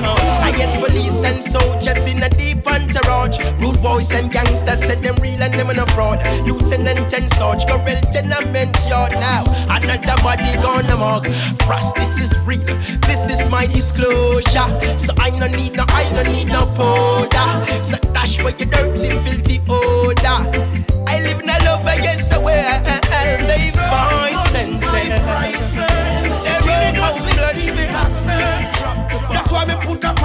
bill. 0.00 0.21
Guess 0.56 0.76
police 0.76 1.24
and 1.24 1.42
soldiers 1.42 2.06
in 2.06 2.22
a 2.22 2.28
deep 2.28 2.66
entourage. 2.66 3.38
Rude 3.60 3.80
boys 3.82 4.12
and 4.12 4.30
gangsters 4.30 4.80
said 4.80 5.02
them 5.02 5.16
real 5.16 5.42
and 5.42 5.54
them 5.54 5.70
in 5.70 5.78
a 5.78 5.86
fraud. 5.88 6.22
Lieutenant 6.46 7.12
and 7.12 7.30
Sarge, 7.34 7.64
Corel 7.64 8.00
tenement 8.12 8.76
yard 8.88 9.12
now. 9.12 9.44
Another 9.68 10.22
body 10.22 10.52
gone 10.62 10.86
amok. 10.86 11.26
Frost, 11.64 11.94
this 11.96 12.20
is 12.20 12.38
real. 12.40 12.64
This 13.08 13.28
is 13.30 13.48
my 13.50 13.66
disclosure. 13.66 14.68
So 14.98 15.14
I 15.18 15.30
no 15.30 15.46
need 15.46 15.74
no, 15.74 15.84
I 15.88 16.10
no 16.12 16.22
need 16.30 16.48
no 16.48 16.66
powder. 16.76 17.82
So 17.82 17.96
dash 18.12 18.42
where 18.42 18.54
you 18.56 18.66
dirty, 18.66 19.10
filthy 19.24 19.60
odor. 19.68 20.40
I 21.06 21.20
live 21.20 21.40
in 21.40 21.50
a 21.50 21.58
love, 21.64 21.86
I 21.86 21.98
guess, 22.00 22.30
where 22.38 22.82
they 23.48 23.70
find 23.74 24.48
sense. 24.48 25.71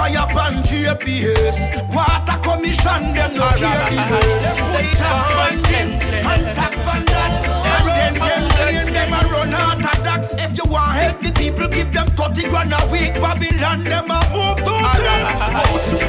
Fire 0.08 0.24
upon 0.24 0.62
GPS. 0.62 1.58
Water 1.94 2.38
commission, 2.42 3.12
them 3.12 3.34
no 3.36 3.48
care 3.56 3.90
the 3.90 3.96
rest. 3.96 4.58
They 4.74 4.88
tap 4.96 5.36
on 5.44 5.62
this 5.62 6.12
and 6.12 6.56
tap 6.56 6.74
on 6.94 7.04
that. 7.06 7.32
And 7.72 8.16
then 8.16 8.84
them 8.84 8.92
them 8.92 9.12
a 9.12 9.32
run 9.32 9.54
out 9.54 9.78
of 9.78 10.02
tax. 10.04 10.32
If 10.34 10.56
you 10.56 10.70
want 10.70 10.92
help 10.96 11.22
the 11.22 11.32
people, 11.32 11.68
give 11.68 11.92
them 11.92 12.06
30 12.08 12.48
grand 12.48 12.72
a 12.72 12.86
week. 12.90 13.14
Babylon, 13.14 13.84
them 13.84 14.10
a 14.10 14.20
move 14.32 14.58
to 14.66 14.74
trend. 14.96 15.28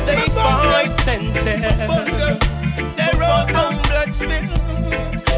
They 0.08 0.30
find 0.30 0.92
sense. 1.02 1.44
Their 2.98 3.16
own 3.24 3.74
blood 3.84 4.14
spill. 4.14 4.46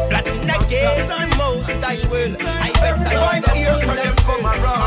Plotting 0.09 0.49
against 0.49 1.07
the 1.07 1.35
most 1.37 1.83
I 1.83 1.97
will. 2.09 2.35
I 2.39 2.71
bet 2.73 2.99
I 3.07 3.57
ears 3.57 3.81
so 3.81 3.95
them 3.95 4.15
come 4.17 4.45
around. 4.45 4.80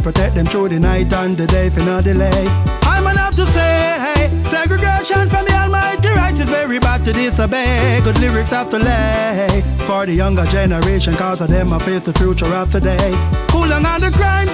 Protect 0.00 0.34
them 0.34 0.46
through 0.46 0.68
the 0.70 0.78
night 0.78 1.12
and 1.12 1.36
the 1.36 1.46
day 1.46 1.70
for 1.70 1.80
no 1.80 2.00
delay. 2.00 2.46
I'm 2.82 3.06
enough 3.06 3.34
to 3.36 3.46
say, 3.46 4.30
segregation 4.46 5.28
from 5.28 5.44
the 5.46 5.54
Almighty 5.54 6.08
rights 6.10 6.40
is 6.40 6.48
very 6.48 6.78
bad 6.78 7.04
to 7.04 7.12
disobey. 7.12 8.00
Good 8.02 8.18
lyrics 8.20 8.50
have 8.50 8.70
to 8.70 8.78
lay 8.78 9.62
for 9.86 10.06
the 10.06 10.14
younger 10.14 10.44
generation, 10.46 11.14
cause 11.14 11.40
of 11.40 11.48
them 11.48 11.72
I 11.72 11.78
face 11.78 12.04
the 12.04 12.12
future 12.12 12.52
of 12.54 12.70
today. 12.70 13.10
Cool 13.48 13.72
on 13.72 13.82
the 14.00 14.10
crime, 14.14 14.48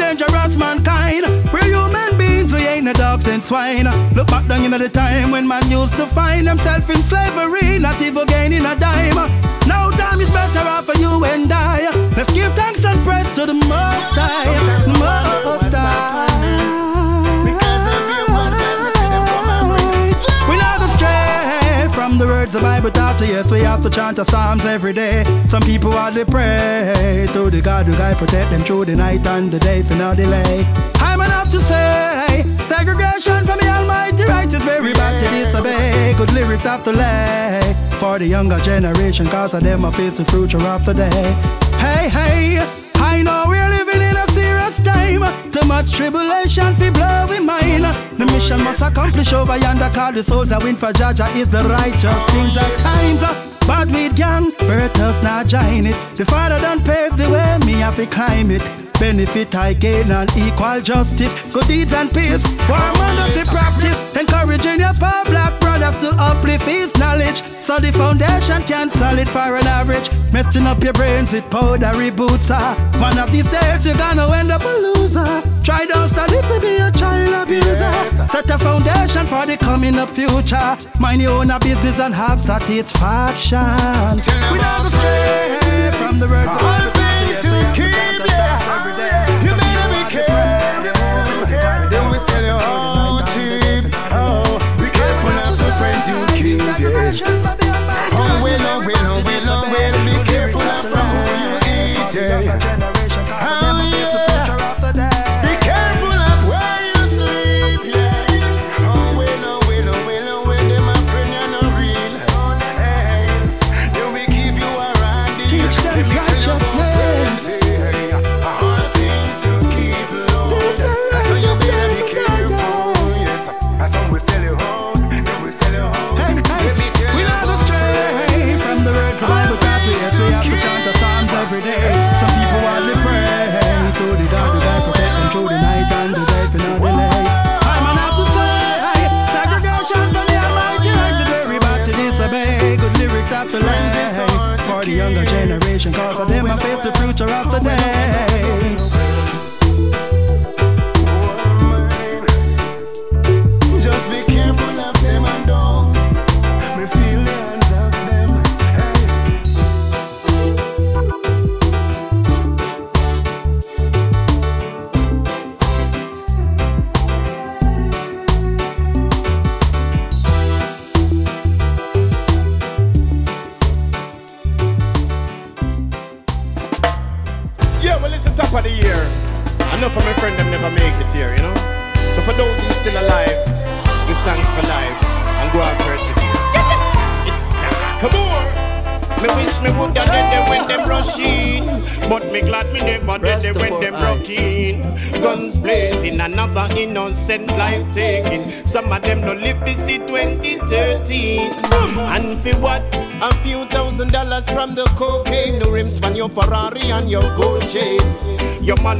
swine. 3.46 3.86
Look 4.14 4.26
back 4.26 4.48
down 4.48 4.64
into 4.64 4.78
the 4.78 4.88
time 4.88 5.30
when 5.30 5.46
man 5.46 5.70
used 5.70 5.94
to 5.96 6.06
find 6.06 6.48
himself 6.48 6.90
in 6.90 7.00
slavery, 7.02 7.78
not 7.78 8.00
even 8.02 8.26
gaining 8.26 8.64
a 8.64 8.74
dime. 8.74 9.14
Now 9.68 9.90
time 9.90 10.20
is 10.20 10.30
better 10.30 10.68
off 10.68 10.86
for 10.86 10.98
you 10.98 11.24
and 11.24 11.50
I. 11.52 11.90
Let's 12.16 12.32
give 12.32 12.52
thanks 12.54 12.84
and 12.84 12.98
praise 13.04 13.30
to 13.36 13.46
the 13.46 13.54
Most 13.54 14.14
High, 14.18 15.44
Most 15.44 15.72
High. 15.74 16.25
The 22.18 22.26
words 22.26 22.54
of 22.54 22.62
the 22.62 22.66
Bible 22.66 22.90
taught 22.90 23.20
us. 23.20 23.28
Yes, 23.28 23.50
we 23.50 23.60
have 23.60 23.82
to 23.82 23.90
chant 23.90 24.16
the 24.16 24.24
Psalms 24.24 24.64
every 24.64 24.92
day. 24.92 25.24
Some 25.48 25.62
people 25.62 25.90
hardly 25.90 26.24
pray 26.24 27.26
to 27.32 27.50
the 27.50 27.60
God 27.60 27.86
who 27.86 27.92
guide 27.92 28.16
protect 28.16 28.50
them 28.50 28.62
through 28.62 28.86
the 28.86 28.94
night 28.94 29.26
and 29.26 29.50
the 29.50 29.58
day 29.58 29.82
for 29.82 29.94
no 29.94 30.14
delay. 30.14 30.64
I'm 30.96 31.20
enough 31.20 31.50
to 31.50 31.60
say, 31.60 32.44
segregation 32.68 33.44
from 33.46 33.58
the 33.58 33.68
Almighty 33.68 34.24
right 34.24 34.46
is 34.46 34.64
very 34.64 34.92
bad 34.94 35.22
to 35.22 35.30
disobey. 35.30 36.14
Good 36.16 36.32
lyrics 36.32 36.64
have 36.64 36.84
to 36.84 36.92
lay 36.92 37.60
for 37.98 38.18
the 38.18 38.26
younger 38.26 38.58
generation, 38.60 39.26
cause 39.26 39.54
of 39.54 39.62
them 39.62 39.90
face 39.92 40.16
the 40.16 40.24
future 40.24 40.60
of 40.60 40.84
today. 40.84 41.22
Hey, 41.78 42.08
hey, 42.08 42.58
I 42.96 43.22
know 43.22 43.44
we're 43.48 43.68
living 43.68 44.00
in 44.00 44.16
a 44.16 44.26
serious 44.70 44.80
time. 44.80 45.50
Too 45.50 45.66
much 45.66 45.92
tribulation 45.92 46.74
fi 46.74 46.90
blow 46.90 47.26
in 47.34 47.46
mind. 47.46 47.84
The 48.18 48.26
mission 48.26 48.62
must 48.62 48.82
accomplish 48.82 49.32
over 49.32 49.56
yonder. 49.56 49.90
Call 49.94 50.12
the 50.12 50.22
souls 50.22 50.50
that 50.50 50.62
win 50.62 50.76
for 50.76 50.92
Jaja 50.92 51.34
is 51.36 51.48
the 51.48 51.62
righteous 51.62 52.24
things 52.26 52.56
at 52.56 52.76
times. 52.78 53.20
Bad 53.66 53.90
weed 53.90 54.14
gang, 54.14 54.52
hurt 54.60 54.98
us 55.00 55.22
not 55.22 55.46
join 55.46 55.86
it. 55.86 55.96
The 56.16 56.24
father 56.24 56.60
done 56.60 56.82
pave 56.84 57.16
the 57.16 57.28
way, 57.30 57.58
me 57.66 57.80
have 57.80 57.96
to 57.96 58.06
climb 58.06 58.50
it. 58.50 58.85
Benefit 58.98 59.54
I 59.54 59.74
gain 59.74 60.10
and 60.10 60.30
equal 60.36 60.80
justice, 60.80 61.34
good 61.52 61.66
deeds 61.66 61.92
and 61.92 62.10
peace. 62.12 62.44
War 62.68 62.78
manners 62.98 63.36
in 63.36 63.46
practice, 63.46 64.00
encouraging 64.16 64.80
your 64.80 64.94
poor 64.94 65.22
black 65.26 65.60
brothers 65.60 65.98
to 65.98 66.14
uplift 66.16 66.64
his 66.64 66.96
knowledge, 66.96 67.42
so 67.60 67.78
the 67.78 67.92
foundation 67.92 68.62
can 68.62 68.88
solid 68.88 69.28
for 69.28 69.56
an 69.56 69.66
average. 69.66 70.10
Messing 70.32 70.66
up 70.66 70.82
your 70.82 70.94
brains 70.94 71.32
with 71.32 71.48
powdery 71.50 72.10
boots. 72.10 72.50
ah. 72.50 72.74
One 72.98 73.18
of 73.18 73.30
these 73.30 73.46
days 73.46 73.84
you're 73.84 73.96
gonna 73.96 74.30
end 74.32 74.50
up 74.50 74.62
a 74.64 74.74
loser. 74.84 75.42
Try 75.62 75.84
don't 75.84 76.08
study 76.08 76.40
to 76.40 76.58
be 76.60 76.76
a 76.76 76.90
child 76.90 77.34
abuser. 77.46 77.92
Set 78.10 78.48
a 78.50 78.58
foundation 78.58 79.26
for 79.26 79.44
the 79.44 79.58
coming 79.58 79.98
up 79.98 80.08
future. 80.10 80.78
Mind 80.98 81.20
your 81.20 81.42
own 81.42 81.52
business 81.60 82.00
and 82.00 82.14
have 82.14 82.40
satisfaction. 82.40 83.60
We 84.52 84.58
never 84.58 84.90
stray 84.90 85.90
from 85.92 86.18
the 86.18 86.26
words 86.30 86.50
of 86.50 87.05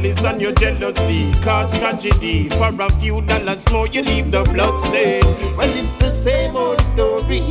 malice 0.07 0.25
and 0.25 0.41
your 0.41 0.53
jealousy 0.53 1.31
cause 1.41 1.77
tragedy. 1.77 2.49
For 2.49 2.71
a 2.81 2.89
few 2.99 3.21
dollars 3.21 3.69
more, 3.71 3.87
you 3.87 4.01
leave 4.01 4.31
the 4.31 4.43
blood 4.43 4.77
stain. 4.77 5.23
Well, 5.57 5.69
it's 5.77 5.95
the 5.95 6.09
same 6.09 6.55
old 6.55 6.81
story. 6.81 7.41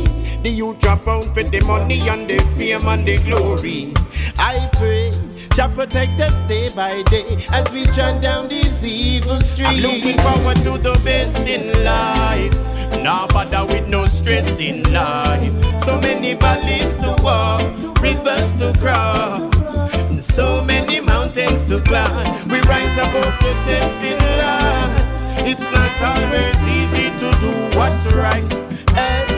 The 0.43 0.49
youth 0.49 0.79
drop 0.79 1.07
out 1.07 1.25
for 1.33 1.43
the 1.43 1.61
money 1.61 2.07
and 2.09 2.29
the 2.29 2.39
fame 2.57 2.87
and 2.87 3.05
the 3.05 3.17
glory. 3.17 3.93
I 4.37 4.69
pray 4.73 5.11
Jah 5.53 5.69
protect 5.69 6.19
us 6.19 6.41
day 6.43 6.69
by 6.75 7.01
day 7.03 7.37
as 7.51 7.73
we 7.73 7.85
turn 7.85 8.21
down 8.21 8.47
these 8.47 8.85
evil 8.85 9.39
streets. 9.41 9.69
I'm 9.69 9.79
looking 9.79 10.17
forward 10.19 10.61
to 10.61 10.77
the 10.77 10.99
best 11.03 11.47
in 11.47 11.67
life. 11.83 12.53
Now 13.03 13.27
bother 13.27 13.65
with 13.65 13.87
no 13.87 14.05
stress 14.05 14.59
in 14.59 14.83
life. 14.93 15.53
So 15.83 15.99
many 15.99 16.33
valleys 16.35 16.99
to 16.99 17.15
walk, 17.23 18.01
rivers 18.01 18.55
to 18.57 18.73
cross, 18.79 20.06
so 20.21 20.63
many 20.63 20.99
mountains 20.99 21.65
to 21.65 21.81
climb. 21.81 22.47
We 22.47 22.59
rise 22.61 22.97
above 22.97 23.37
the 23.39 23.53
test 23.65 24.03
in 24.03 24.17
life. 24.17 25.47
It's 25.47 25.71
not 25.71 26.01
always 26.01 26.67
easy 26.67 27.09
to 27.19 27.31
do 27.39 27.77
what's 27.77 28.11
right. 28.13 28.43
Hey. 28.91 29.37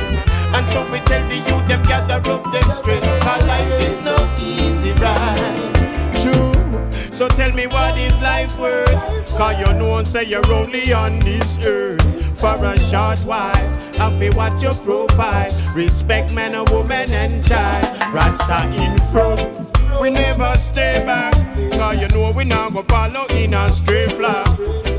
And 0.56 0.66
so 0.66 0.84
we 0.92 1.00
tell 1.00 1.26
the 1.28 1.36
youth 1.36 1.68
them 1.68 1.84
gather 1.84 2.16
up 2.30 2.44
them 2.52 2.72
strength. 2.72 3.06
Cause 3.22 3.46
life 3.48 3.82
is 3.82 4.04
no 4.04 4.18
easy 4.40 4.92
ride. 4.94 5.74
True. 6.20 7.12
So 7.12 7.28
tell 7.28 7.52
me 7.52 7.68
what 7.68 7.98
is 7.98 8.22
life 8.22 8.58
worth? 8.60 9.38
Cause 9.38 9.60
you 9.60 9.74
know 9.74 9.98
and 9.98 10.08
say 10.08 10.24
you're 10.24 10.52
only 10.52 10.94
on 10.94 11.20
this 11.20 11.60
earth 11.64 12.40
for 12.40 12.56
a 12.64 12.80
short 12.80 13.20
while. 13.20 13.56
And 14.00 14.16
for 14.18 14.38
what 14.38 14.62
your 14.62 14.76
profile. 14.76 15.52
Respect 15.76 16.34
man 16.34 16.56
and 16.56 16.68
woman 16.70 17.10
and 17.12 17.44
child. 17.46 18.14
Rasta 18.14 18.70
in 18.82 18.98
front. 19.12 19.69
We 20.02 20.10
never 20.10 20.56
stay 20.58 21.04
back. 21.06 21.34
Cause 21.74 22.02
you 22.02 22.08
know 22.10 22.32
we 22.32 22.44
now 22.44 22.70
go 22.70 22.84
follow 22.84 23.26
in 23.28 23.54
a 23.54 23.70
straight 23.70 24.12
flag. 24.12 24.48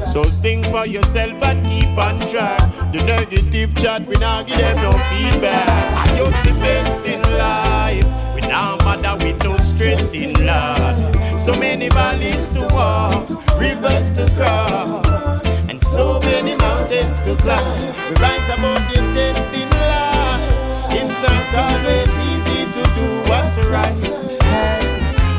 So 0.04 0.24
think 0.24 0.66
for 0.66 0.86
yourself 0.86 1.42
and 1.42 1.64
keep 1.66 1.96
on 1.98 2.18
track. 2.28 2.60
The 2.92 3.02
negative 3.04 3.74
chat, 3.76 4.06
we 4.06 4.16
now 4.16 4.42
give 4.42 4.58
them 4.58 4.76
no 4.76 4.92
feedback. 4.92 5.68
I 5.96 6.12
just 6.14 6.42
the 6.44 6.50
best 6.60 7.06
in 7.06 7.22
life. 7.22 8.34
We 8.34 8.40
now 8.42 8.76
bother 8.78 9.24
with 9.24 9.42
no 9.44 9.56
stress 9.58 10.14
in 10.14 10.32
life. 10.44 11.38
So 11.38 11.54
many 11.56 11.88
valleys 11.88 12.52
to 12.54 12.60
walk, 12.72 13.28
rivers 13.58 14.10
to 14.12 14.28
cross, 14.36 15.44
and 15.68 15.80
so 15.80 16.20
many 16.20 16.56
mountains 16.56 17.20
to 17.22 17.36
climb. 17.36 17.80
We 18.08 18.16
rise 18.16 18.48
above 18.48 18.82
the 18.92 19.00
test 19.14 19.48
in 19.54 19.70
life. 19.70 20.92
It's 20.92 21.22
not 21.22 21.54
always 21.54 22.12
easy 22.18 22.64
to 22.72 22.94
do 22.94 23.19
what's 23.30 23.64
right. 23.66 23.94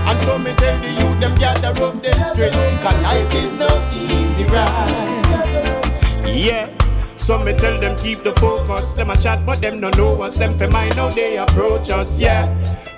And 0.08 0.19
so 0.19 0.39
me 0.39 0.54
tell 0.56 0.77
the 0.80 0.89
youth 0.99 1.19
them 1.19 1.36
gather 1.36 1.75
up 1.84 2.01
them 2.01 2.19
straight 2.23 2.54
Cause 2.82 3.04
life 3.04 3.34
is 3.36 3.56
no 3.60 3.69
easy 3.93 4.45
ride. 4.45 5.12
Yeah. 6.25 6.67
So 7.15 7.38
me 7.43 7.54
tell 7.54 7.77
them 7.80 7.95
keep 7.97 8.23
the 8.23 8.34
focus. 8.34 8.93
Them 8.93 9.10
a 9.10 9.17
chat 9.17 9.45
but 9.45 9.62
them 9.62 9.80
no 9.80 9.89
know 9.91 10.21
us. 10.21 10.38
Them 10.38 10.58
fi 10.58 10.67
mind 10.67 10.93
how 10.93 11.10
they 11.10 11.38
approach 11.38 11.89
us 11.89 12.19
Yeah. 12.19 12.47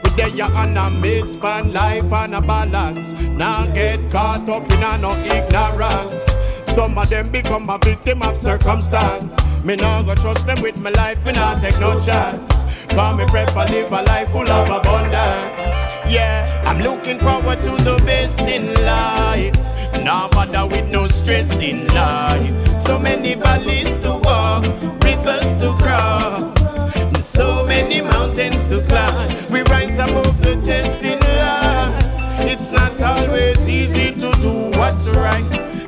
We 0.03 0.09
there 0.11 0.45
on 0.45 0.77
a 0.77 0.89
mid-span 0.89 1.73
life 1.73 2.11
and 2.13 2.35
a 2.35 2.41
balance. 2.41 3.13
Now 3.41 3.65
get 3.73 3.99
caught 4.11 4.47
up 4.47 4.71
in 4.71 4.83
a 4.83 4.97
no 4.97 5.11
ignorance. 5.35 6.25
Some 6.73 6.97
of 6.97 7.09
them 7.09 7.29
become 7.31 7.69
a 7.69 7.77
victim 7.77 8.21
of 8.21 8.37
circumstance. 8.37 9.25
Me 9.63 9.75
nah 9.75 10.01
go 10.03 10.13
trust 10.15 10.47
them 10.47 10.61
with 10.61 10.77
my 10.79 10.89
life, 10.89 11.23
me 11.25 11.31
nah 11.31 11.59
take 11.59 11.79
no 11.79 11.99
chance 11.99 12.62
Cause 12.95 13.17
me 13.17 13.25
prefer 13.25 13.65
live 13.71 13.91
a 13.91 14.03
life 14.03 14.29
full 14.29 14.47
of 14.47 14.67
abundance. 14.67 16.13
Yeah, 16.13 16.61
I'm 16.63 16.79
looking 16.79 17.17
forward 17.17 17.57
to 17.59 17.71
the 17.83 18.01
best 18.05 18.41
in 18.41 18.67
life. 18.85 19.55
Now 20.03 20.29
bother 20.29 20.67
with 20.67 20.91
no 20.91 21.07
stress 21.07 21.59
in 21.61 21.87
life. 21.87 22.79
So 22.79 22.99
many 22.99 23.33
valleys 23.33 23.97
to 23.99 24.11
walk, 24.23 24.65
rivers 25.03 25.59
to 25.61 25.75
cross, 25.79 26.77
and 26.95 27.23
so 27.23 27.65
many 27.65 28.01
mountains 28.01 28.69
to 28.69 28.81
climb. 28.83 29.51
We 29.51 29.61
rise 29.63 29.97
above 29.97 30.39
the 30.43 30.55
test 30.55 31.03
in 31.03 31.19
life. 31.19 32.05
It's 32.45 32.71
not 32.71 33.01
always 33.01 33.67
easy 33.67 34.11
to 34.13 34.31
do 34.39 34.77
what's 34.77 35.09
right. 35.09 35.43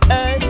Hey. 0.06 0.45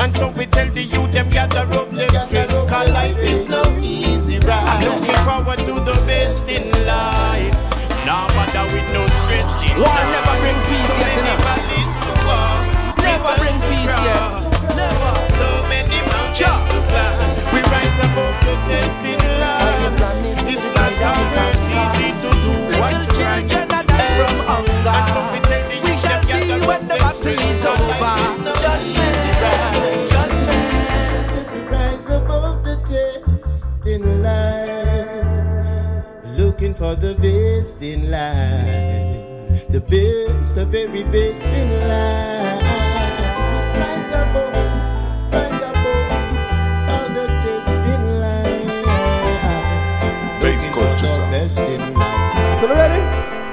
And 0.00 0.10
so 0.10 0.30
we 0.30 0.46
tell 0.46 0.68
the 0.70 0.82
youth 0.82 1.12
them 1.12 1.28
gather 1.28 1.68
up 1.76 1.90
their 1.90 2.08
strength 2.16 2.52
Cause 2.68 2.88
life 2.90 3.18
is 3.18 3.48
no 3.48 3.62
easy 3.82 4.38
ride. 4.38 4.64
I'm 4.64 4.88
looking 4.88 5.20
forward 5.28 5.60
to 5.68 5.72
the 5.76 5.92
best 6.08 6.48
in 6.48 6.72
life. 6.88 7.52
Now 8.08 8.24
bother 8.32 8.64
with 8.72 8.88
no 8.96 9.04
stress 9.06 9.60
One 9.76 10.08
never 10.08 10.34
bring 10.40 10.56
peace 10.72 10.92
yet 10.96 11.18
enough 11.20 11.60
Never 12.96 13.32
bring 13.44 13.58
peace 13.68 13.96
yet. 14.00 14.40
Never. 14.72 15.12
So 15.20 15.48
many 15.68 16.00
mountains 16.08 16.64
to 16.72 16.78
climb. 16.88 17.20
We 17.52 17.60
rise 17.68 17.98
above 18.00 18.36
the 18.40 18.56
test 18.72 19.04
in 19.04 19.20
life. 19.36 20.48
It's 20.48 20.72
not 20.72 20.96
always 21.12 21.60
easy 21.68 22.08
to 22.24 22.30
do. 22.40 22.52
What's 22.80 23.20
right? 23.20 23.44
from 24.16 24.36
hunger. 24.48 24.92
And 24.96 25.06
so 25.12 25.20
we 25.32 25.49
for 36.80 36.94
the 36.94 37.14
best 37.14 37.82
in 37.82 38.10
life. 38.10 39.68
The 39.68 39.82
best, 39.82 40.54
the 40.54 40.64
very 40.64 41.04
best 41.04 41.44
in 41.44 41.68
life. 41.86 42.62
Rise 43.76 44.10
above, 44.16 44.56
oh, 44.56 45.28
rise 45.30 45.60
above 45.60 46.08
oh, 46.16 46.92
all 46.92 47.08
the 47.12 47.26
test 47.44 47.84
in 47.92 48.02
life. 48.24 48.84
Bass 50.40 50.64
culture 50.72 51.04
the 51.04 51.16
sound. 51.16 51.30
best 51.30 51.58
in 51.60 51.80
life. 51.92 52.60
So 52.60 52.66
you 52.66 52.72
ready? 52.72 53.02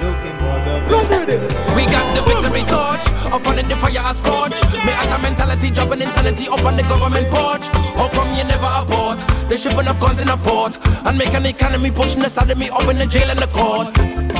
Looking 0.05 0.37
for 0.39 0.57
the 0.63 0.75
best 0.87 1.27
in 1.27 1.41
life. 1.49 1.75
We 1.75 1.83
got 1.83 2.07
the 2.15 2.21
victory 2.31 2.63
torch 2.71 3.06
Up 3.27 3.45
on 3.45 3.55
the 3.55 3.75
fire 3.75 3.99
a 3.99 4.13
scorch. 4.13 4.55
Me 4.85 4.91
at 4.91 5.11
a 5.11 5.21
mentality 5.21 5.69
dropping 5.69 6.01
insanity 6.01 6.47
up 6.47 6.63
on 6.63 6.77
the 6.77 6.83
government 6.83 7.27
porch. 7.27 7.67
How 7.99 8.07
come 8.09 8.33
you 8.35 8.43
never 8.45 8.69
abort? 8.71 9.19
They 9.49 9.57
shipping 9.57 9.87
up 9.87 9.99
guns 9.99 10.21
in 10.21 10.29
a 10.29 10.37
port. 10.37 10.77
And 11.05 11.17
make 11.17 11.33
an 11.33 11.45
economy 11.45 11.91
pushing 11.91 12.21
the 12.21 12.29
side 12.29 12.49
of 12.49 12.57
me 12.57 12.69
up 12.69 12.87
in 12.87 12.97
the 12.97 13.05
jail 13.05 13.29
and 13.29 13.39
the 13.39 13.47
court. 13.47 13.91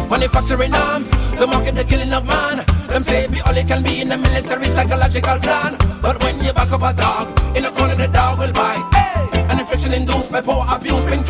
Manufacturing 0.10 0.74
arms, 0.74 1.12
the 1.38 1.46
market 1.46 1.76
the 1.76 1.84
killing 1.84 2.14
of 2.14 2.26
man. 2.26 2.64
Them 2.88 3.04
say 3.04 3.28
be 3.28 3.42
all 3.42 3.58
it 3.58 3.68
can 3.68 3.84
be 3.84 4.00
in 4.00 4.08
the 4.08 4.18
military 4.18 4.70
psychological 4.70 5.38
plan. 5.40 5.76
But 6.02 6.24
when 6.24 6.40
you 6.42 6.54
back 6.54 6.72
up 6.72 6.82
a 6.82 6.96
dog, 6.96 7.28
in 7.58 7.66
a 7.66 7.72
corner 7.72 7.96
the 7.96 8.08
dog 8.08 8.40
will 8.40 8.54
bite. 8.54 8.88
Hey! 8.96 9.44
An 9.52 9.60
infection 9.60 9.92
induced 9.94 10.32
by 10.32 10.40
poor 10.40 10.64
abuse, 10.70 11.04
been 11.04 11.24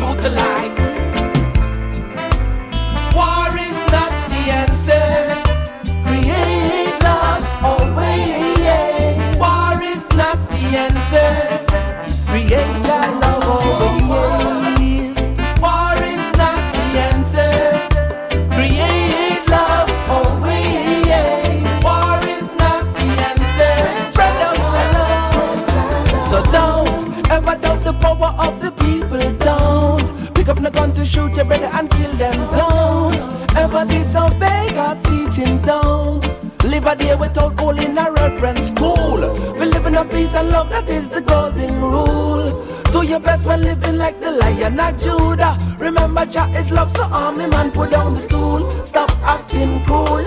them. 32.18 32.34
Don't 32.50 33.56
ever 33.56 33.84
disobey 33.84 34.70
God's 34.74 35.02
teaching. 35.04 35.58
Don't 35.62 36.20
live 36.64 36.86
a 36.86 36.96
day 36.96 37.14
without 37.14 37.56
calling 37.56 37.96
a 37.96 38.10
reference. 38.10 38.70
Cool. 38.72 39.20
We 39.58 39.66
live 39.66 39.86
in 39.86 39.94
a 39.94 40.04
peace 40.04 40.34
and 40.34 40.50
love. 40.50 40.68
That 40.70 40.90
is 40.90 41.08
the 41.08 41.20
golden 41.22 41.80
rule. 41.80 42.64
Do 42.92 43.06
your 43.06 43.20
best 43.20 43.46
when 43.46 43.62
living 43.62 43.96
like 43.96 44.20
the 44.20 44.32
lion 44.32 44.80
of 44.80 45.00
Judah. 45.00 45.56
Remember, 45.78 46.26
Jah 46.26 46.48
is 46.56 46.72
love, 46.72 46.90
so 46.90 47.04
army 47.04 47.46
man 47.46 47.70
put 47.70 47.90
down 47.90 48.14
the 48.14 48.26
tool. 48.26 48.68
Stop 48.84 49.10
acting 49.22 49.84
cruel. 49.84 50.24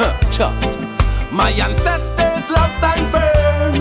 Huh, 0.00 0.52
My 1.32 1.50
ancestors' 1.50 2.50
love 2.50 2.72
stand 2.72 3.06
firm. 3.12 3.74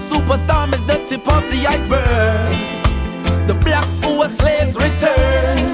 Superstorm 0.00 0.74
is 0.74 0.84
the 0.84 0.98
tip 1.06 1.26
of 1.28 1.42
the 1.50 1.66
iceberg. 1.66 3.46
The 3.46 3.54
blacks 3.54 4.00
who 4.00 4.18
were 4.18 4.28
slaves 4.28 4.76
return. 4.76 5.69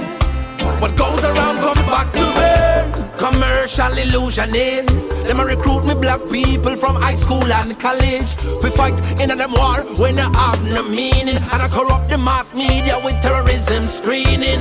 What 0.80 0.94
goes 0.96 1.24
around 1.24 1.58
comes 1.58 1.86
back 1.86 2.12
to 2.12 2.24
burn. 2.36 3.16
Commercial 3.16 3.92
illusionists. 4.04 5.08
Them 5.26 5.40
a 5.40 5.44
recruit 5.44 5.84
me 5.86 5.94
black 5.94 6.20
people 6.30 6.76
from 6.76 6.96
high 6.96 7.14
school 7.14 7.50
and 7.50 7.78
college. 7.80 8.36
We 8.62 8.70
fight 8.70 8.98
in 9.20 9.30
a 9.30 9.36
them 9.36 9.52
war 9.52 9.78
when 9.98 10.16
they 10.16 10.22
have 10.22 10.62
no 10.64 10.82
meaning. 10.82 11.36
And 11.36 11.62
I 11.62 11.68
corrupt 11.68 12.10
the 12.10 12.18
mass 12.18 12.54
media 12.54 13.00
with 13.02 13.20
terrorism 13.22 13.86
screening. 13.86 14.60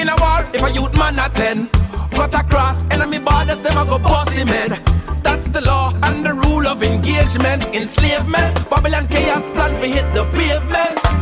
In 0.00 0.08
a 0.08 0.16
war, 0.18 0.46
if 0.54 0.62
a 0.62 0.70
youth 0.72 0.96
man 0.96 1.18
a 1.18 1.28
ten, 1.28 1.68
cut 2.10 2.34
across 2.34 2.82
enemy 2.90 3.18
borders, 3.18 3.60
them 3.60 3.76
a 3.76 3.84
go 3.84 3.98
him 4.30 4.48
head. 4.48 4.80
That's 5.22 5.48
the 5.48 5.60
law 5.60 5.92
and 6.02 6.24
the 6.24 6.34
rule 6.34 6.66
of 6.66 6.82
engagement. 6.82 7.62
Enslavement, 7.74 8.70
Babylon 8.70 9.06
chaos 9.08 9.46
plan 9.48 9.74
for 9.78 9.86
hit 9.86 10.06
the 10.14 10.24
pavement. 10.32 11.21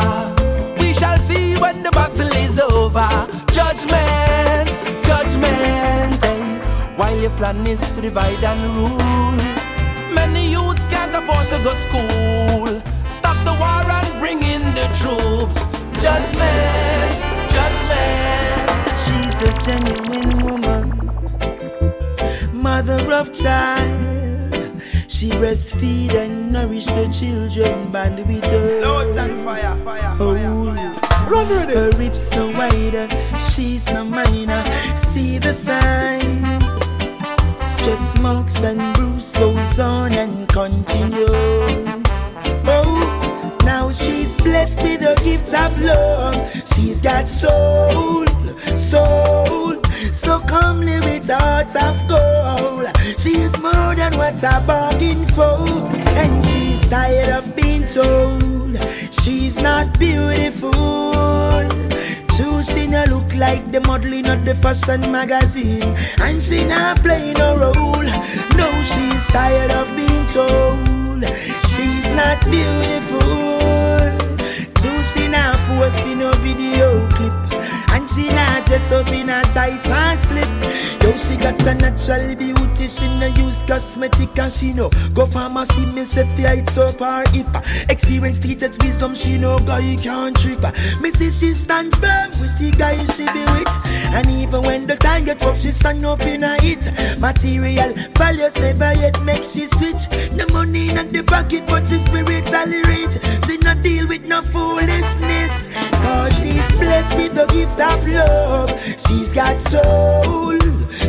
Judgment, 3.81 4.69
judgment. 5.05 6.23
Hey. 6.23 6.59
While 6.95 7.17
your 7.19 7.31
plan 7.31 7.65
is 7.65 7.81
to 7.93 8.01
divide 8.01 8.43
and 8.43 8.61
rule. 8.77 10.13
Many 10.13 10.51
youths 10.51 10.85
can't 10.85 11.15
afford 11.15 11.47
to 11.49 11.57
go 11.63 11.71
to 11.71 11.75
school. 11.75 12.81
Stop 13.09 13.37
the 13.43 13.53
war 13.59 13.83
and 13.97 14.19
bring 14.19 14.37
in 14.43 14.61
the 14.77 14.85
troops. 15.01 15.65
Judgment, 15.99 17.11
judgment. 17.55 18.69
She's 19.03 19.41
a 19.41 19.51
genuine 19.65 20.43
woman, 20.45 20.85
mother 22.53 23.01
of 23.11 23.33
child. 23.33 24.79
She 25.07 25.29
breastfeed 25.31 26.13
and 26.13 26.51
nourish 26.51 26.85
the 26.85 27.07
children, 27.07 27.91
band 27.91 28.19
with 28.27 28.47
her. 28.51 28.81
Loads 28.81 29.17
and 29.17 29.43
fire, 29.43 29.75
fire, 29.83 30.15
Oh, 30.19 30.35
fire, 30.35 30.93
fire. 30.93 31.10
Run 31.31 31.47
with 31.47 31.69
it. 31.69 31.75
her 31.77 31.91
ribs 31.97 32.21
so 32.21 32.51
wide, 32.51 33.09
she's 33.39 33.89
no 33.89 34.03
minor. 34.03 34.65
See 34.97 35.37
the 35.37 35.53
signs. 35.53 36.73
Stress 37.63 38.19
marks 38.19 38.61
and 38.63 38.81
bruise 38.95 39.33
goes 39.35 39.79
on 39.79 40.11
and 40.11 40.45
continue. 40.49 41.33
Oh, 42.67 43.57
now 43.63 43.91
she's 43.91 44.35
blessed 44.41 44.83
with 44.83 44.99
the 44.99 45.15
gift 45.23 45.53
of 45.53 45.79
love. 45.79 46.35
She's 46.75 47.01
got 47.01 47.29
soul, 47.29 48.27
soul. 48.75 49.81
So 50.11 50.41
comely 50.41 50.99
with 50.99 51.29
heart 51.29 51.73
of 51.77 51.95
gold. 52.09 52.89
She's 53.17 53.57
more 53.57 53.95
than 53.95 54.17
what 54.17 54.43
I 54.43 54.65
bargained 54.67 55.33
for. 55.33 55.65
And 56.19 56.43
she's 56.43 56.85
tired 56.89 57.29
of 57.29 57.55
being 57.55 57.85
told 57.85 58.77
she's 59.13 59.61
not 59.61 59.97
beautiful. 59.97 61.20
She 62.61 62.85
no 62.85 63.03
look 63.05 63.33
like 63.33 63.71
the 63.71 63.81
modeling 63.81 64.27
of 64.27 64.45
the 64.45 64.53
fashion 64.53 65.11
magazine. 65.11 65.95
And 66.21 66.39
she 66.41 66.63
not 66.63 66.99
playing 66.99 67.39
a 67.39 67.57
role. 67.57 68.03
No, 68.55 68.69
she's 68.83 69.27
tired 69.27 69.71
of 69.71 69.87
being 69.95 70.27
told 70.27 71.25
she's 71.73 72.09
not 72.11 72.39
beautiful. 72.45 73.19
True, 74.75 75.01
she 75.01 75.27
not 75.27 75.57
post 75.67 76.01
for 76.03 76.15
no 76.15 76.31
video 76.33 77.09
clip. 77.09 77.33
And 77.91 78.09
she 78.09 78.29
not 78.29 78.65
dress 78.67 78.91
up 78.91 79.07
in 79.09 79.29
a 79.29 79.41
tight 79.41 79.85
and 79.87 80.19
slip. 80.19 80.47
Yo, 81.01 81.15
she 81.17 81.37
got 81.37 81.59
a 81.65 81.73
natural 81.73 82.35
beauty, 82.35 82.50
she 82.77 83.07
no 83.19 83.27
use 83.27 83.63
cosmetic 83.63 84.37
and 84.37 84.51
she 84.51 84.73
no 84.73 84.89
go 85.13 85.25
pharmacy, 85.25 85.85
me 85.85 86.03
say 86.05 86.25
fight 86.35 86.77
up 86.77 86.99
her 86.99 87.23
hip. 87.31 87.47
Experience 87.89 88.39
teaches 88.39 88.77
wisdom, 88.79 89.13
she 89.13 89.37
no 89.37 89.59
guy 89.59 89.95
can't 89.97 90.37
trip. 90.39 90.61
Me 91.01 91.09
see 91.11 91.31
she 91.31 91.53
stand 91.53 91.91
firm 91.97 92.29
with 92.39 92.57
the 92.59 92.73
guy 92.77 93.03
she 93.05 93.25
be 93.33 93.43
with. 93.53 93.91
And 94.13 94.29
even 94.29 94.61
when 94.63 94.87
the 94.87 94.95
time 94.95 95.25
get 95.25 95.41
rough, 95.41 95.59
she 95.59 95.71
stand 95.71 96.05
up 96.05 96.21
in 96.21 96.43
a 96.43 96.61
hit. 96.61 96.91
Material 97.19 97.93
values 98.15 98.57
never 98.57 98.93
yet 98.93 99.21
make 99.23 99.43
she 99.43 99.65
switch. 99.65 100.07
The 100.35 100.47
money 100.51 100.89
in 100.89 101.09
the 101.09 101.23
pocket, 101.23 101.65
but 101.67 101.87
she 101.87 101.99
spiritually 101.99 102.81
rich. 102.83 103.17
She 103.45 103.57
not 103.57 103.81
deal 103.81 104.07
with 104.07 104.25
no 104.25 104.41
foolishness. 104.41 105.67
Cause 106.03 106.41
she's 106.41 106.71
blessed 106.73 107.17
with 107.17 107.33
the 107.35 107.45
gift 107.47 107.79
of 107.79 108.07
love. 108.07 108.69
She's 108.99 109.33
got 109.33 109.59
soul, 109.59 110.59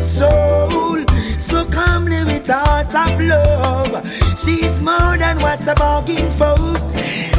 soul. 0.01 0.72
So 1.43 1.65
comely 1.65 2.23
with 2.23 2.47
hearts 2.47 2.95
of 2.95 3.19
love. 3.19 3.93
She's 4.37 4.81
more 4.81 5.17
than 5.17 5.39
what 5.41 5.67
a 5.67 5.75
bargain 5.75 6.29
for. 6.31 6.57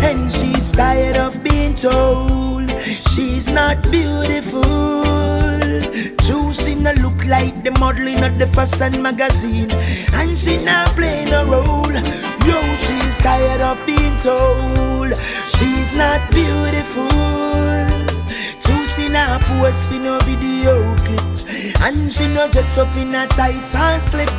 And 0.09 0.31
she's 0.31 0.73
tired 0.73 1.17
of 1.17 1.43
being 1.43 1.75
told 1.75 2.71
she's 3.13 3.49
not 3.49 3.83
beautiful. 3.91 5.05
She 6.55 6.77
no 6.77 6.93
look 6.93 7.27
like 7.27 7.65
the 7.65 7.73
modeling 7.81 8.23
of 8.23 8.39
the 8.39 8.47
fashion 8.47 9.03
magazine. 9.03 9.71
And 10.13 10.39
she 10.39 10.57
not 10.65 10.95
playing 10.95 11.33
a 11.33 11.45
role. 11.45 11.93
Yo, 12.47 12.77
she's 12.77 13.19
tired 13.19 13.61
of 13.61 13.85
being 13.85 14.17
told 14.19 15.13
she's 15.49 15.93
not 15.97 16.21
beautiful. 16.31 17.54
True, 18.65 18.87
she 18.87 19.11
not 19.11 19.43
post 19.43 19.89
for 19.89 19.95
no 19.95 20.19
video 20.21 20.97
clip. 21.05 21.81
And 21.83 22.11
she 22.11 22.27
no 22.29 22.51
dress 22.51 22.79
up 22.79 22.97
in 22.97 23.15
a 23.15 23.27
tights 23.29 23.75
and 23.75 24.03
slip. 24.03 24.31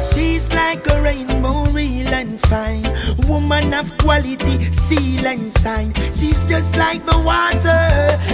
She's 0.00 0.52
like 0.54 0.86
a 0.86 1.02
rainbow, 1.02 1.64
real 1.72 2.08
and 2.08 2.40
fine. 2.40 2.84
Woman 3.28 3.74
of 3.74 3.96
quality, 3.98 4.72
seal 4.72 5.26
and 5.26 5.52
sign. 5.52 5.92
She's 6.12 6.46
just 6.48 6.76
like 6.76 7.04
the 7.04 7.18
water 7.18 7.82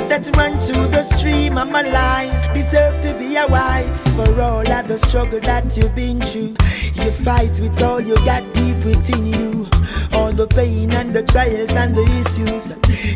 that 0.09 0.31
runs 0.37 0.71
through 0.71 0.89
the 0.89 1.03
stream 1.03 1.59
of 1.59 1.71
my 1.71 1.83
life. 1.83 2.55
Deserve 2.55 3.01
to 3.01 3.15
be 3.19 3.37
a 3.37 3.47
wife 3.47 3.99
for 4.15 4.41
all 4.41 4.71
of 4.71 4.89
the 4.89 4.99
struggle 4.99 5.41
that 5.41 5.77
you've 5.77 5.95
been 5.95 6.21
through. 6.21 6.55
You 7.03 7.11
fight 7.11 7.59
with 7.61 7.83
all 7.83 8.01
you 8.01 8.15
got 8.25 8.43
deep 8.55 8.76
within 8.87 9.27
you. 9.27 9.69
All 10.13 10.33
the 10.33 10.47
pain 10.47 10.93
and 10.93 11.13
the 11.13 11.23
trials 11.23 11.75
and 11.75 11.95
the 11.95 12.05
issues. 12.21 12.65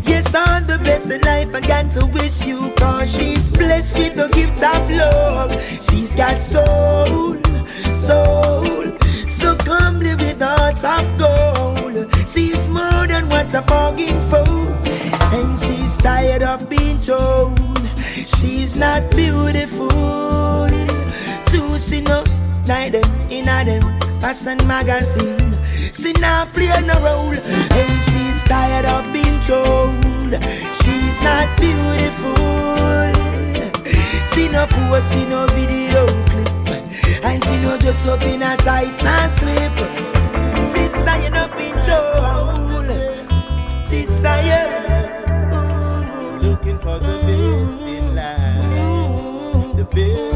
Yes, 0.07 0.35
all 0.35 0.61
the 0.61 0.79
best 0.79 1.11
in 1.11 1.21
life 1.23 1.55
I 1.55 1.61
got 1.61 1.91
to 1.93 2.07
wish 2.07 2.45
you. 2.45 2.71
Cause 2.77 3.17
she's 3.17 3.49
blessed 3.49 3.99
with 3.99 4.15
the 4.17 4.29
gift 4.29 4.63
of 4.63 4.91
love. 4.91 5.53
She's 5.81 6.15
got 6.15 6.41
soul 6.41 7.39
soul. 7.93 8.99
So 9.27 9.57
comely 9.57 10.15
with 10.17 10.41
heart 10.41 10.85
of 10.85 11.07
gold. 11.19 11.97
She's 12.29 12.69
more 12.69 13.07
than 13.07 13.29
what 13.29 13.55
I'm 13.55 13.65
bargain 13.67 14.21
for. 14.29 14.51
And 15.37 15.59
she's 15.59 15.97
tired 15.99 16.43
of 16.43 16.69
being 16.69 17.01
told 17.01 17.59
she's 18.37 18.77
not 18.77 19.11
beautiful. 19.11 19.91
No 22.11 22.25
like 22.67 22.93
them 22.93 23.31
in 23.31 23.49
a 23.49 23.65
them 23.65 24.21
fashion 24.21 24.59
magazine. 24.67 25.50
She 25.93 26.13
not 26.13 26.53
playing 26.53 26.87
no 26.87 26.95
role. 27.01 27.35
And 27.35 28.03
she's 28.03 28.43
tired 28.45 28.87
of 28.87 29.13
being 29.13 29.41
told 29.41 30.33
she's 30.73 31.21
not 31.23 31.49
beautiful. 31.59 32.37
She 34.27 34.49
no 34.49 34.67
post, 34.67 35.13
she 35.13 35.25
no 35.27 35.47
video 35.49 36.07
clip. 36.27 36.49
And 37.25 37.45
she 37.45 37.59
no 37.61 37.77
just 37.79 38.07
up 38.09 38.23
in 38.23 38.43
a 38.43 38.57
tights 38.57 39.05
and 39.05 39.33
slip. 39.33 39.73
Sister, 40.69 41.17
you 41.23 41.31
not 41.31 41.57
being 41.57 41.81
told. 41.87 42.91
Sister, 43.85 44.41
you 44.49 44.63
looking 46.49 46.79
for 46.79 46.99
the 46.99 47.19
best 47.27 47.83
in 47.83 48.15
life. 48.15 49.77
The 49.77 49.85
best, 49.85 50.30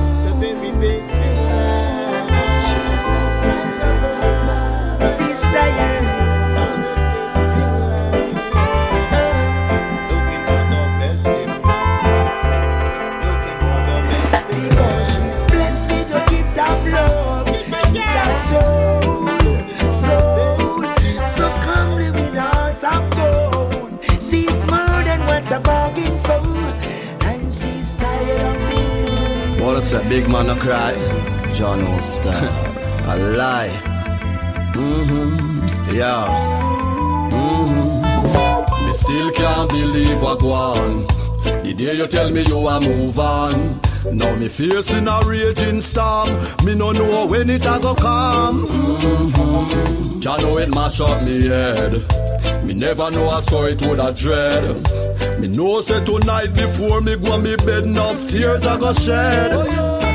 a 25.54 25.60
bargain 25.60 26.18
for. 26.20 26.40
And 27.28 27.52
she's 27.52 27.96
tired 27.96 28.40
of 28.40 28.54
being 28.70 28.96
told. 29.02 29.60
What's 29.60 29.90
that 29.92 30.08
big 30.08 30.28
man 30.28 30.50
a 30.50 30.56
cry? 30.58 30.94
John 31.52 32.02
Star. 32.02 32.34
a 33.12 33.16
lie. 33.38 33.74
Mm-hmm. 34.74 35.94
Yeah. 35.94 36.26
Mm-hmm. 37.32 38.86
Me 38.86 38.92
still 38.92 39.30
can't 39.30 39.70
believe 39.70 40.20
what 40.22 40.40
go 40.40 40.52
on. 40.52 41.06
The 41.62 41.72
day 41.76 41.94
you 41.94 42.06
tell 42.08 42.30
me 42.30 42.42
you 42.42 42.66
are 42.66 42.80
move 42.80 43.18
on. 43.18 43.80
Now 44.12 44.34
me 44.36 44.48
facing 44.48 45.06
a 45.06 45.20
raging 45.24 45.80
storm. 45.80 46.28
Me 46.64 46.74
no 46.74 46.90
know 46.92 47.26
when 47.26 47.48
it 47.48 47.64
a 47.64 47.78
go 47.80 47.94
come. 47.94 48.66
Mm-hmm. 48.66 50.20
Jah 50.20 50.36
know 50.38 50.58
it 50.58 50.74
mash 50.74 51.00
up 51.00 51.22
me 51.22 51.46
head. 51.46 51.92
Me 52.64 52.74
never 52.74 53.10
know 53.10 53.28
I 53.28 53.40
saw 53.40 53.64
it 53.64 53.80
with 53.82 54.00
a 54.00 54.12
dread. 54.12 54.93
Me 55.44 55.50
know 55.50 55.82
say 55.82 56.02
tonight 56.02 56.54
before 56.54 57.02
me 57.02 57.16
go 57.16 57.32
on 57.32 57.42
me 57.42 57.54
bed 57.56 57.84
enough 57.84 58.26
tears 58.26 58.64
I 58.64 58.80
go 58.80 58.94
shed. 58.94 59.52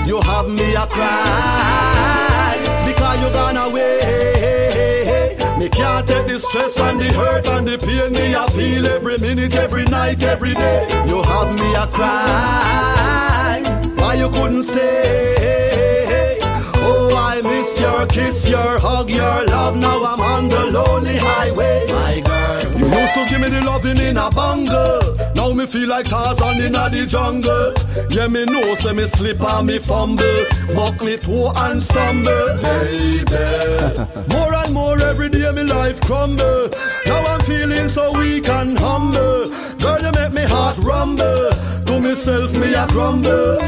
You 0.08 0.20
have 0.22 0.50
me 0.50 0.74
a 0.74 0.88
cry 0.88 2.58
because 2.88 3.24
you 3.24 3.30
gone 3.32 3.58
away. 3.58 5.38
Me 5.60 5.70
can't 5.70 6.08
take 6.08 6.26
the 6.26 6.40
stress 6.40 6.80
and 6.80 7.00
the 7.00 7.14
hurt 7.14 7.48
and 7.48 7.68
the 7.68 7.78
pain 7.78 8.12
me 8.12 8.34
I 8.34 8.48
feel 8.50 8.88
every 8.88 9.20
minute, 9.20 9.56
every 9.56 9.86
night, 9.86 10.24
every 10.24 10.56
day. 10.56 10.88
You 11.06 11.22
have 11.22 11.54
me 11.54 11.76
a 11.76 11.86
cry. 11.86 13.62
Why 13.98 14.16
you 14.16 14.30
couldn't 14.30 14.64
stay? 14.64 16.40
Oh, 16.78 17.14
I 17.16 17.42
miss 17.44 17.80
your 17.80 18.08
kiss, 18.08 18.50
your 18.50 18.80
hug, 18.80 19.12
your 19.12 19.46
love. 19.46 19.78
Now 19.78 20.04
I'm 20.04 20.22
on 20.22 20.50
the 20.50 20.72
lonely 20.72 21.18
highway. 21.18 21.86
My 21.88 22.20
girl, 22.20 22.64
you 22.80 22.88
used 23.00 23.14
to 23.14 23.28
give 23.30 23.42
me 23.42 23.50
the 23.50 23.62
loving 23.64 24.00
in 24.00 24.18
a 24.18 24.32
bungle. 24.32 25.19
Now 25.40 25.54
me 25.54 25.66
feel 25.66 25.88
like 25.88 26.06
Tarzan 26.06 26.60
in 26.60 26.74
the 26.74 27.06
jungle. 27.08 27.72
Yeah, 28.10 28.28
me 28.28 28.44
know, 28.44 28.76
say 28.76 28.92
me 28.92 29.06
slip 29.06 29.40
and 29.40 29.68
me 29.68 29.80
fumble, 29.80 30.46
buck 30.76 31.02
me 31.02 31.16
toe 31.16 31.54
and 31.56 31.82
stumble. 31.82 32.58
Baby, 32.62 33.24
more 34.34 34.54
and 34.54 34.74
more 34.74 35.00
every 35.00 35.30
day 35.30 35.50
me 35.54 35.64
life 35.64 36.02
crumble. 36.02 36.68
Now 37.06 37.24
I'm 37.26 37.40
feeling 37.40 37.88
so 37.88 38.12
weak 38.20 38.50
and 38.50 38.78
humble. 38.78 39.48
Girl, 39.80 40.02
you 40.02 40.12
make 40.12 40.34
me 40.34 40.44
heart 40.44 40.78
rumble. 40.80 41.52
To 41.86 42.00
myself 42.02 42.52
me 42.52 42.74
a 42.74 42.86
crumble. 42.88 43.62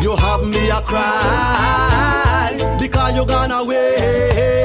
You 0.00 0.16
have 0.16 0.46
me 0.46 0.70
a 0.70 0.80
cry 0.80 2.78
because 2.80 3.14
you 3.14 3.26
gone 3.26 3.50
away. 3.50 4.57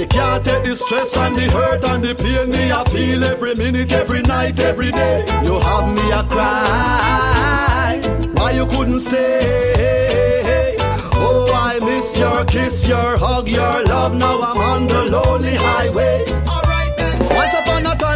Me 0.00 0.06
can't 0.06 0.42
take 0.42 0.64
the 0.64 0.74
stress 0.74 1.14
and 1.14 1.36
the 1.36 1.42
hurt 1.50 1.84
and 1.84 2.02
the 2.02 2.14
pain 2.14 2.50
me 2.50 2.72
I 2.72 2.84
feel 2.84 3.22
every 3.22 3.54
minute, 3.54 3.92
every 3.92 4.22
night, 4.22 4.58
every 4.58 4.90
day. 4.90 5.26
You 5.44 5.60
have 5.60 5.94
me 5.94 6.10
a 6.10 6.22
cry. 6.24 8.00
Why 8.32 8.52
you 8.52 8.64
couldn't 8.64 9.00
stay? 9.00 10.76
Oh, 11.12 11.52
I 11.54 11.80
miss 11.84 12.16
your 12.18 12.46
kiss, 12.46 12.88
your 12.88 13.18
hug, 13.18 13.46
your 13.46 13.84
love. 13.84 14.14
Now 14.14 14.40
I'm 14.40 14.56
on 14.56 14.86
the 14.86 15.04
lonely 15.04 15.54
highway. 15.54 16.24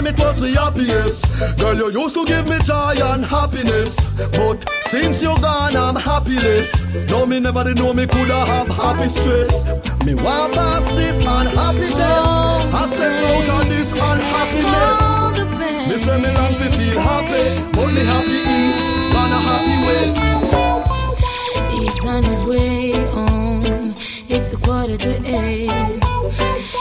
Once 0.05 0.13
upon 0.13 0.13
a 0.13 0.13
time 0.13 0.13
it 0.13 0.19
was 0.19 0.41
the 0.41 0.53
happiest. 0.61 1.59
Girl, 1.59 1.75
you 1.75 2.01
used 2.01 2.15
to 2.15 2.25
give 2.25 2.47
me 2.47 2.59
joy 2.65 2.95
and 3.03 3.25
happiness. 3.25 3.97
But 4.33 4.65
since 4.83 5.23
you're 5.23 5.39
gone, 5.39 5.77
I'm 5.77 5.97
happiless. 5.97 6.95
No, 7.09 7.27
me 7.27 7.41
never 7.41 7.65
did 7.65 7.79
know 7.79 7.93
me 7.95 8.07
coulda 8.07 8.45
have 8.45 8.69
happy 8.69 9.09
stress. 9.09 9.67
Me 10.05 10.15
want 10.15 10.55
past 10.55 10.95
this 10.97 11.21
unhappy 11.21 11.89
test. 11.89 12.29
I 12.75 12.87
step 12.87 13.13
out 13.31 13.63
of 13.63 13.69
this 13.69 13.93
unhappiness. 13.93 15.01
Me 15.89 15.97
say 15.99 16.21
me 16.21 16.31
long 16.35 16.55
to 16.55 16.71
feel 16.77 17.01
happy, 17.01 17.81
only 17.81 18.05
happy 18.05 18.41
east, 18.57 18.91
gone 19.13 19.33
a 19.33 19.41
happy 19.51 19.77
west. 19.87 20.21
He's 21.73 22.07
on 22.07 22.23
his 22.25 22.43
way 22.45 22.93
home. 23.13 23.95
It's 24.29 24.53
a 24.53 24.57
quarter 24.57 24.97
to 24.97 25.13
eight. 25.27 25.71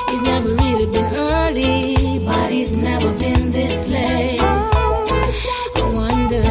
He's 0.10 0.22
never 0.22 0.50
really 0.50 0.88
been 0.92 1.14
early, 1.16 2.03
he's 2.50 2.74
never 2.76 3.12
been 3.14 3.52
this 3.52 3.88
late. 3.88 4.40
I 4.42 5.82
wonder 5.94 6.44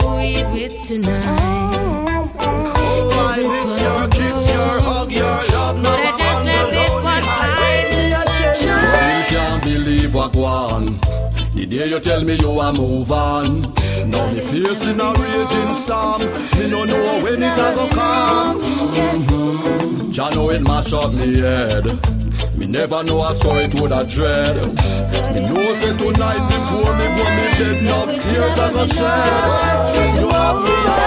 who 0.00 0.18
he's 0.18 0.48
with 0.50 0.82
tonight. 0.82 2.30
I 2.38 3.38
miss 3.38 3.80
your 3.82 4.08
kiss, 4.08 4.48
your 4.52 4.80
hug, 4.80 5.12
your 5.12 5.24
love. 5.26 5.84
I 5.84 5.88
just 6.18 6.44
let 6.44 6.70
this 6.70 6.94
one 7.02 7.22
slide. 7.22 8.56
Still 8.56 9.22
can't 9.38 9.62
believe 9.62 10.14
what 10.14 10.32
go 10.32 10.44
on. 10.44 11.00
The 11.54 11.66
day 11.66 11.88
you 11.88 12.00
tell 12.00 12.22
me 12.22 12.34
you 12.34 12.60
a 12.60 12.72
move 12.72 13.10
on. 13.12 13.62
Now 14.06 14.32
me 14.32 14.40
facing 14.40 15.00
a 15.00 15.12
raging 15.14 15.74
storm. 15.74 16.20
Me 16.58 16.68
no 16.70 16.84
know 16.84 17.20
when 17.22 17.42
it 17.42 17.58
a 17.58 17.72
go 17.74 17.88
come. 17.88 18.60
Jah 20.12 20.30
know 20.30 20.50
it 20.50 20.62
mash 20.62 20.92
up 20.92 21.12
me 21.12 21.40
head. 21.40 21.84
Me 22.66 22.72
never 22.72 23.00
know 23.04 23.20
I 23.20 23.32
saw 23.32 23.56
it 23.58 23.72
would 23.76 23.92
a 23.92 24.04
dread. 24.04 24.56
Me 24.56 25.40
know 25.46 25.72
say 25.74 25.96
tonight 25.96 26.42
before 26.50 26.96
me 26.98 27.06
go 27.14 27.24
me 27.36 27.46
bed, 27.54 27.76
enough 27.78 28.10
tears 28.10 28.58
I 28.58 28.72
go 28.72 28.86
shed. 28.86 30.18
You 30.18 30.28
have 30.34 30.58
me 30.64 30.74
a 30.82 30.98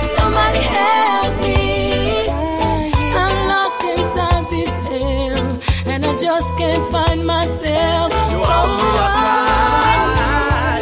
Somebody 0.00 0.62
help 0.74 1.32
me. 1.40 2.26
I'm 3.22 3.36
locked 3.46 3.84
inside 3.84 4.50
this 4.50 4.72
hell, 4.90 5.46
and 5.86 6.04
I 6.04 6.16
just 6.16 6.48
can't 6.58 6.84
find 6.90 7.24
myself. 7.24 8.10
You 8.32 8.42
have 8.50 8.70
me 8.80 8.88
a 8.98 9.08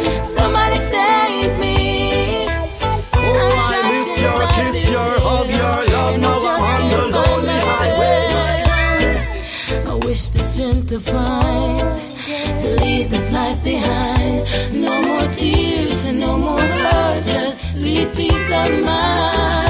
Oh, 0.09 0.23
Somebody 0.23 0.77
save 0.79 0.96
No 14.71 15.01
more 15.01 15.27
tears 15.31 16.05
and 16.05 16.19
no 16.19 16.37
more 16.37 16.59
hurt, 16.59 17.23
just 17.23 17.81
sweet 17.81 18.13
peace 18.15 18.51
of 18.51 18.83
mind. 18.83 19.66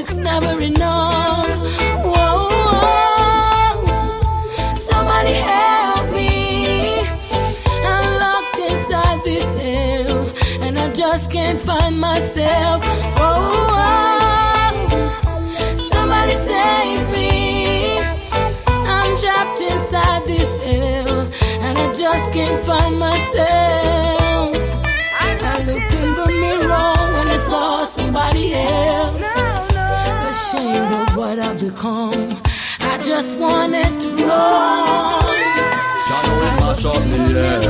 It's 0.00 0.14
never 0.14 0.58
enough. 0.62 1.46
Whoa, 2.10 2.48
somebody 4.70 5.34
help 5.52 6.10
me. 6.10 7.00
I'm 7.92 8.08
locked 8.24 8.58
inside 8.70 9.20
this 9.24 9.44
hell, 9.60 10.32
and 10.64 10.78
I 10.78 10.90
just 10.92 11.30
can't 11.30 11.60
find 11.60 12.00
myself. 12.00 12.82
Oh, 13.26 14.72
somebody 15.76 16.32
save 16.32 17.06
me. 17.16 17.98
I'm 18.96 19.12
trapped 19.20 19.60
inside 19.60 20.22
this 20.26 20.50
hell, 20.64 21.28
and 21.64 21.76
I 21.78 21.92
just 21.92 22.32
can't 22.32 22.64
find 22.64 22.98
myself. 22.98 23.49
I've 31.72 32.42
I 32.82 32.98
just 33.00 33.38
wanted 33.38 34.00
to 34.00 34.08
run. 34.08 35.22
Jah 36.08 36.22
know 36.26 36.42
it 36.42 36.54
mash 36.58 36.84
up 36.84 37.04
me 37.06 37.18
head. 37.30 37.62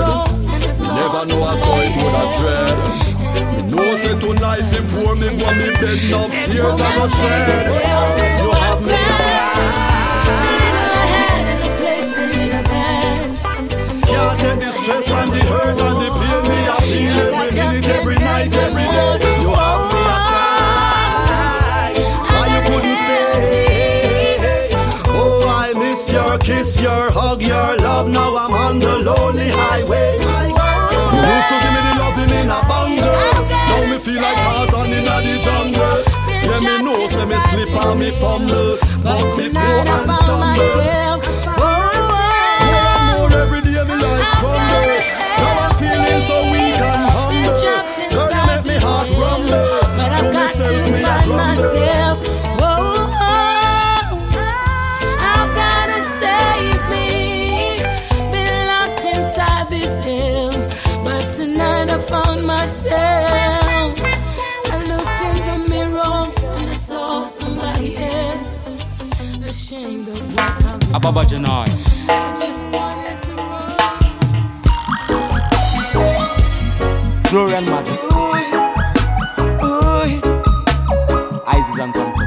Never 0.97 1.23
know 1.29 1.45
I 1.45 1.55
saw 1.61 1.81
it 1.85 1.93
would 2.01 2.17
a 2.17 2.25
dread. 2.41 2.77
Me 3.53 3.77
know 3.77 3.97
say 3.97 4.17
tonight 4.21 4.65
before 4.73 5.15
me 5.17 5.29
go 5.37 5.49
me 5.53 5.69
bed, 5.81 6.01
tears 6.47 6.81
I 6.81 6.97
go 6.97 7.05
shed. 7.09 7.49
You 8.41 8.51
have 8.63 8.81
me 8.81 8.97
Can't 14.09 14.41
take 14.41 14.59
the 14.61 14.71
stress 14.73 15.13
and 15.13 15.31
the 15.31 15.41
hurt 15.45 15.79
and 15.79 15.97
the 16.01 16.09
pain 16.17 16.41
me 16.49 16.59
I 16.69 16.81
feel 16.89 17.17
every 17.21 17.53
minute, 17.53 17.89
every 17.91 18.15
night, 18.17 18.53
every 18.57 18.85
day. 19.21 19.30
Kiss, 26.51 26.83
your 26.83 27.11
hug, 27.15 27.41
your 27.43 27.71
love. 27.87 28.09
Now 28.09 28.35
I'm 28.37 28.55
on 28.55 28.79
the 28.81 28.99
lonely 28.99 29.51
highway. 29.51 30.19
You 30.19 31.23
used 31.37 31.49
to 31.51 31.57
give 31.63 31.75
me 31.77 31.81
the 31.87 31.95
loving 32.03 32.33
in 32.39 32.51
a 32.51 32.61
bungle. 32.67 33.31
Now 33.71 33.83
me 33.91 33.99
feel 34.05 34.21
like 34.27 34.39
Tarzan 34.45 34.91
in 34.91 35.05
the 35.07 35.35
jungle. 35.47 35.99
Yeah, 36.43 36.61
me 36.67 36.75
know, 36.85 37.09
say 37.15 37.27
me 37.31 37.39
slip 37.49 37.71
and 37.83 38.01
me 38.01 38.11
fumble, 38.11 38.79
but 39.05 39.23
me 39.37 39.47
go 39.55 39.67
and 39.95 40.11
stumble. 40.23 41.30
Ababa 71.03 71.25
Janai. 71.25 71.65
I 72.11 72.37
just 72.39 72.67
wanted 72.69 73.23
to 73.23 73.35
run. 73.35 73.73
Glory 77.31 77.55
and 77.55 77.65
majesty. 77.65 78.15
Eyes 81.47 81.67
is 81.73 81.79
uncontrollable. 81.81 82.27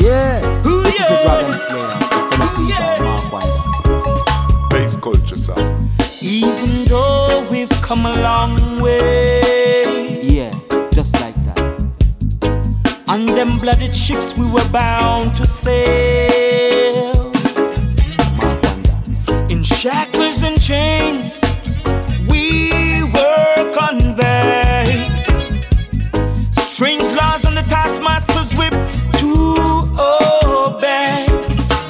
Yeah, 0.00 0.40
Ooh, 0.66 0.82
this 0.84 0.98
yeah. 0.98 1.04
is 1.04 1.10
a 1.10 1.22
Dragon 1.26 1.54
Slayer. 1.68 1.98
The 2.00 2.20
son 2.30 2.40
of 2.40 2.48
yeah. 2.66 3.04
Mark 3.04 3.24
Wonder. 3.34 4.68
Bass 4.70 4.96
culture 4.96 5.36
sound. 5.36 5.90
Even 6.22 6.86
though 6.86 7.46
we've 7.50 7.68
come 7.82 8.06
a 8.06 8.12
long 8.22 8.80
way. 8.80 10.22
Yeah, 10.22 10.50
just 10.92 11.12
like 11.20 11.36
that. 11.44 11.60
On 13.06 13.26
them 13.26 13.58
blooded 13.58 13.94
ships 13.94 14.34
we 14.34 14.46
were 14.50 14.66
bound 14.72 15.34
to 15.34 15.44
sail. 15.46 16.85
Shackles 19.66 20.44
and 20.44 20.62
chains 20.62 21.40
we 22.28 23.02
were 23.02 23.72
conveyed. 23.72 25.10
Strange 26.52 27.12
laws 27.14 27.44
on 27.44 27.56
the 27.56 27.64
taskmaster's 27.68 28.54
whip 28.54 28.72
to 29.18 29.32
obey. 29.98 31.26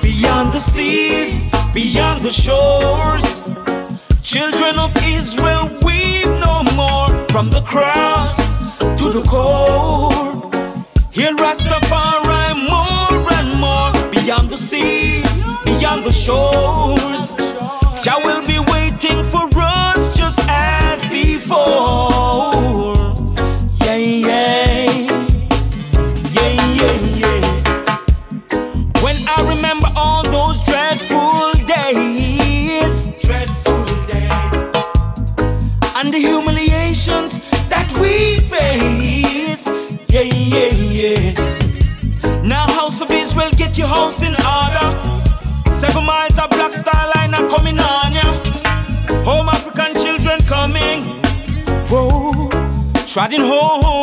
Beyond 0.00 0.54
the 0.54 0.58
seas, 0.58 1.50
beyond 1.74 2.22
the 2.22 2.32
shores. 2.32 3.42
Children 4.22 4.78
of 4.78 4.96
Israel, 5.04 5.68
weep 5.84 6.24
no 6.40 6.62
more 6.74 7.08
from 7.28 7.50
the 7.50 7.60
cross 7.60 8.56
to 8.98 9.10
the 9.12 9.22
core. 9.28 10.50
He'll 11.12 11.36
Rastafari 11.36 12.68
more 12.68 13.32
and 13.34 13.60
more 13.60 13.92
beyond 14.10 14.48
the 14.48 14.56
seas, 14.56 15.44
beyond 15.66 16.04
the 16.04 16.12
shores. 16.12 17.45
Jah 18.06 18.35
trotting 53.16 53.40
home. 53.40 53.95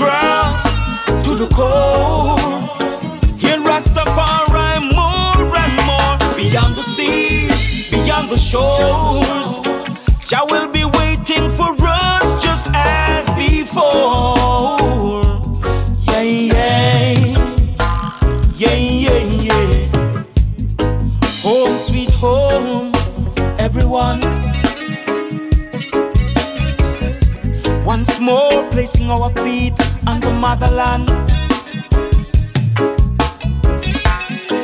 Cross 0.00 0.82
to 1.24 1.34
the 1.34 1.48
core. 1.58 2.38
Here 3.36 3.60
Rastafari 3.68 4.80
more 4.96 5.56
and 5.62 5.74
more 5.88 6.16
beyond 6.36 6.74
the 6.74 6.82
seas, 6.82 7.90
beyond 7.90 8.30
the 8.30 8.38
shores. 8.38 9.60
Jah 10.28 10.44
will 10.48 10.68
be 10.68 10.84
waiting 10.98 11.50
for 11.58 11.72
us 11.80 12.42
just 12.42 12.70
as 12.72 13.28
before. 13.44 15.20
Yeah, 16.08 16.22
yeah, 16.22 17.14
yeah, 18.56 18.78
yeah, 19.04 19.22
yeah. 19.48 20.24
Home, 21.44 21.76
sweet 21.78 22.12
home 22.12 22.92
everyone. 23.58 24.20
Once 27.84 28.20
more, 28.20 28.68
placing 28.70 29.10
our 29.10 29.30
feet 29.42 29.78
on 30.20 30.32
the 30.32 30.32
motherland. 30.32 31.08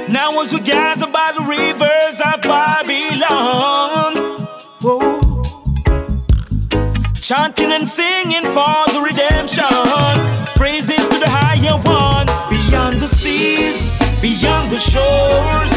Now, 0.09 0.41
as 0.41 0.53
we 0.53 0.61
gather 0.61 1.07
by 1.07 1.33
the 1.37 1.43
rivers 1.43 2.21
of 2.21 2.43
Babylon, 2.43 4.15
whoa, 4.81 5.43
chanting 7.15 7.73
and 7.73 7.89
singing 7.89 8.45
for 8.45 8.79
the 8.95 9.03
redemption, 9.05 9.69
praises 10.55 11.07
to 11.09 11.19
the 11.19 11.31
higher 11.31 11.79
one, 11.83 12.27
beyond 12.51 13.01
the 13.01 13.09
seas, 13.09 13.91
beyond 14.21 14.71
the 14.71 14.79
shores. 14.79 15.75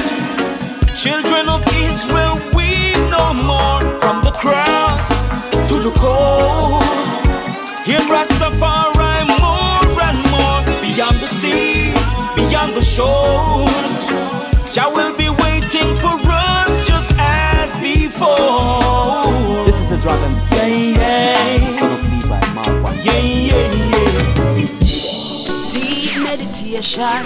Children 1.02 1.48
of 1.50 1.64
Israel, 1.74 2.36
weep 2.56 2.98
no 3.10 3.34
more 3.34 3.82
from 4.00 4.22
the 4.22 4.32
cross 4.32 5.28
to 5.70 5.80
the 5.80 5.92
core. 5.92 6.82
Here 7.86 8.00
Rastafari 8.02 9.40
more 9.40 9.69
beyond 12.60 12.76
the 12.76 12.82
shores. 12.82 14.08
Jah 14.74 14.90
will 14.94 15.16
be 15.18 15.30
waiting 15.30 15.96
for 15.98 16.20
us 16.28 16.88
just 16.88 17.14
as 17.18 17.76
before. 17.78 19.26
This 19.66 19.80
is 19.80 19.90
the 19.90 19.98
Dragon 19.98 20.36
Slayer. 20.36 20.98
Yeah, 20.98 21.56
yeah. 21.56 21.80
Son 21.80 21.92
of 21.94 22.04
Levi, 22.04 22.54
Mark 22.54 22.84
Wonder. 22.84 23.02
Yeah, 23.04 23.20
yeah, 23.20 23.74
yeah. 23.92 24.68
Deep 25.72 26.18
meditation. 26.24 27.24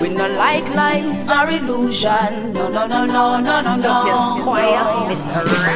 We 0.00 0.08
no 0.10 0.28
like 0.28 0.68
lies 0.74 1.28
or 1.28 1.50
illusion. 1.50 2.52
No, 2.52 2.68
no, 2.68 2.86
no, 2.86 3.06
no, 3.06 3.40
no, 3.40 3.60
no, 3.60 3.76
no. 3.76 4.44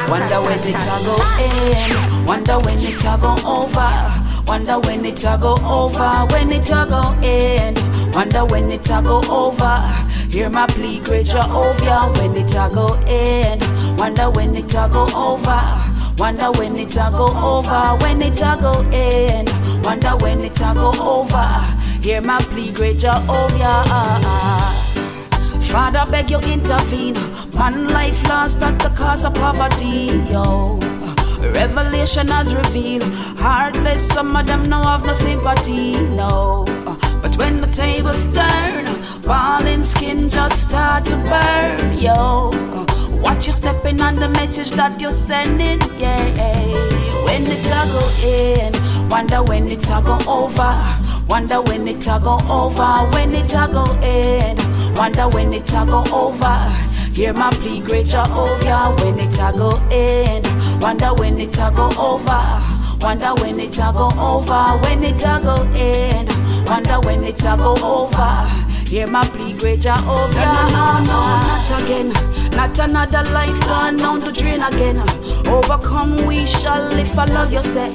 Wonder 0.09 0.39
when 0.41 0.59
it 0.59 0.75
a 0.75 0.97
go 1.03 1.15
end. 1.39 2.27
Wonder 2.27 2.57
when 2.59 2.79
it 2.79 3.03
a 3.03 3.17
go 3.19 3.35
over. 3.45 3.93
Wonder 4.47 4.79
when 4.87 5.05
it 5.05 5.23
a 5.25 5.37
go 5.39 5.55
over. 5.65 6.25
When 6.31 6.51
it 6.51 6.69
a 6.69 6.85
go 6.89 7.01
end. 7.21 7.92
Wonder 8.13 8.45
when 8.45 8.71
it 8.71 8.89
a 8.89 9.01
go 9.01 9.21
over. 9.29 9.79
Hear 10.29 10.49
my 10.49 10.67
plea, 10.67 10.99
great 10.99 11.25
Jehovah. 11.27 12.13
When 12.19 12.35
it 12.35 12.51
a 12.51 12.69
go 12.73 12.93
end. 13.07 13.63
Wonder 13.99 14.29
when 14.29 14.55
it 14.55 14.71
a 14.73 14.87
go 14.91 15.07
over. 15.15 15.61
Wonder 16.17 16.51
when 16.57 16.77
it 16.77 16.95
a 16.95 17.09
go 17.11 17.27
over. 17.27 17.97
When 18.03 18.21
it 18.21 18.39
a 18.41 18.57
go 18.61 18.87
end. 18.91 19.49
Wonder 19.83 20.15
when 20.17 20.41
it 20.41 20.59
a 20.61 20.73
go 20.73 20.91
over. 21.01 21.83
Hear 22.03 22.21
my 22.21 22.37
plea, 22.39 22.71
great 22.71 22.99
Jehovah. 22.99 23.83
Father, 25.71 26.03
beg 26.11 26.29
you 26.29 26.37
intervene. 26.39 27.15
Man, 27.57 27.87
life 27.87 28.21
lost 28.29 28.61
at 28.61 28.77
the 28.77 28.89
cause 28.89 29.25
of 29.25 29.33
poverty, 29.33 30.11
yo. 30.31 30.77
Revelation 31.55 32.27
has 32.27 32.53
revealed 32.53 33.03
heartless, 33.39 34.07
some 34.07 34.35
of 34.35 34.45
them 34.45 34.69
no 34.69 34.81
have 34.83 35.05
no 35.05 35.13
sympathy, 35.13 35.93
no. 36.15 36.65
But 37.23 37.37
when 37.37 37.61
the 37.61 37.67
tables 37.67 38.27
turn, 38.35 38.85
falling 39.23 39.83
skin 39.83 40.29
just 40.29 40.69
start 40.69 41.05
to 41.05 41.15
burn, 41.31 41.97
yo. 41.97 42.51
Watch 43.23 43.47
you 43.47 43.53
stepping 43.53 44.01
on 44.01 44.17
the 44.17 44.27
message 44.27 44.71
that 44.71 44.99
you're 45.01 45.09
sending, 45.09 45.79
yeah. 45.97 46.19
When 47.25 47.47
it 47.47 47.65
all 47.71 47.87
go 47.87 48.03
in, 48.27 49.09
wonder 49.09 49.41
when 49.41 49.67
it 49.67 49.89
all 49.89 50.03
go 50.03 50.17
over. 50.29 50.73
Wonder 51.29 51.61
when 51.61 51.87
it 51.87 52.05
all 52.07 52.19
go 52.19 52.37
over, 52.51 53.09
when 53.13 53.33
it 53.33 53.55
all 53.55 53.71
go 53.71 53.85
in. 54.03 54.57
Wonder 54.95 55.29
when 55.29 55.53
it 55.53 55.73
all 55.73 55.85
go 55.85 56.03
over. 56.13 56.69
Hear 57.15 57.33
my 57.33 57.49
plea, 57.51 57.79
great 57.79 58.07
Jehovah, 58.07 58.95
when 58.99 59.17
it 59.17 59.39
all 59.39 59.57
go 59.57 59.71
in. 59.89 60.43
Wonder 60.81 61.13
when 61.15 61.39
it 61.39 61.57
all 61.57 61.71
go 61.71 61.87
over. 61.97 62.43
Wonder 63.01 63.33
when 63.41 63.59
it 63.59 63.79
all 63.79 63.93
go 63.93 64.07
over, 64.21 64.77
when 64.83 65.03
it 65.03 65.25
all 65.25 65.41
go 65.41 65.63
in. 65.73 66.27
Wonder 66.67 66.99
when 67.01 67.23
it 67.23 67.43
a 67.43 67.57
go 67.57 67.75
over. 67.81 68.47
Hear 68.89 69.07
my 69.07 69.23
plea, 69.25 69.53
great 69.53 69.79
Jehovah. 69.81 70.33
No, 70.33 70.67
no, 70.67 70.69
no, 70.69 70.99
no, 70.99 71.21
not 71.47 71.71
again. 71.83 72.09
Not 72.51 72.77
another 72.77 73.23
life 73.31 73.59
gone 73.65 73.97
down 73.97 74.19
the 74.21 74.31
drain 74.31 74.61
again. 74.61 75.01
Overcome, 75.47 76.15
we 76.27 76.45
shall 76.45 76.91
if 76.93 77.17
I 77.17 77.25
love 77.25 77.51
you, 77.51 77.61
say 77.61 77.91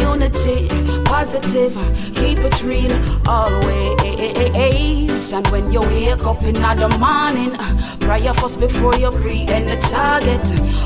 unity, 0.00 0.68
positive, 1.04 1.74
keep 2.14 2.38
it 2.38 2.62
real 2.62 2.92
always. 3.26 5.32
And 5.32 5.46
when 5.48 5.72
you 5.72 5.80
wake 5.80 6.24
up 6.26 6.42
in 6.42 6.52
the 6.54 6.88
morning, 7.00 7.56
prayer 8.00 8.34
first 8.34 8.60
before 8.60 8.94
you 8.96 9.10
pray 9.10 9.46
and 9.48 9.66
the 9.66 9.76
target. 9.88 10.42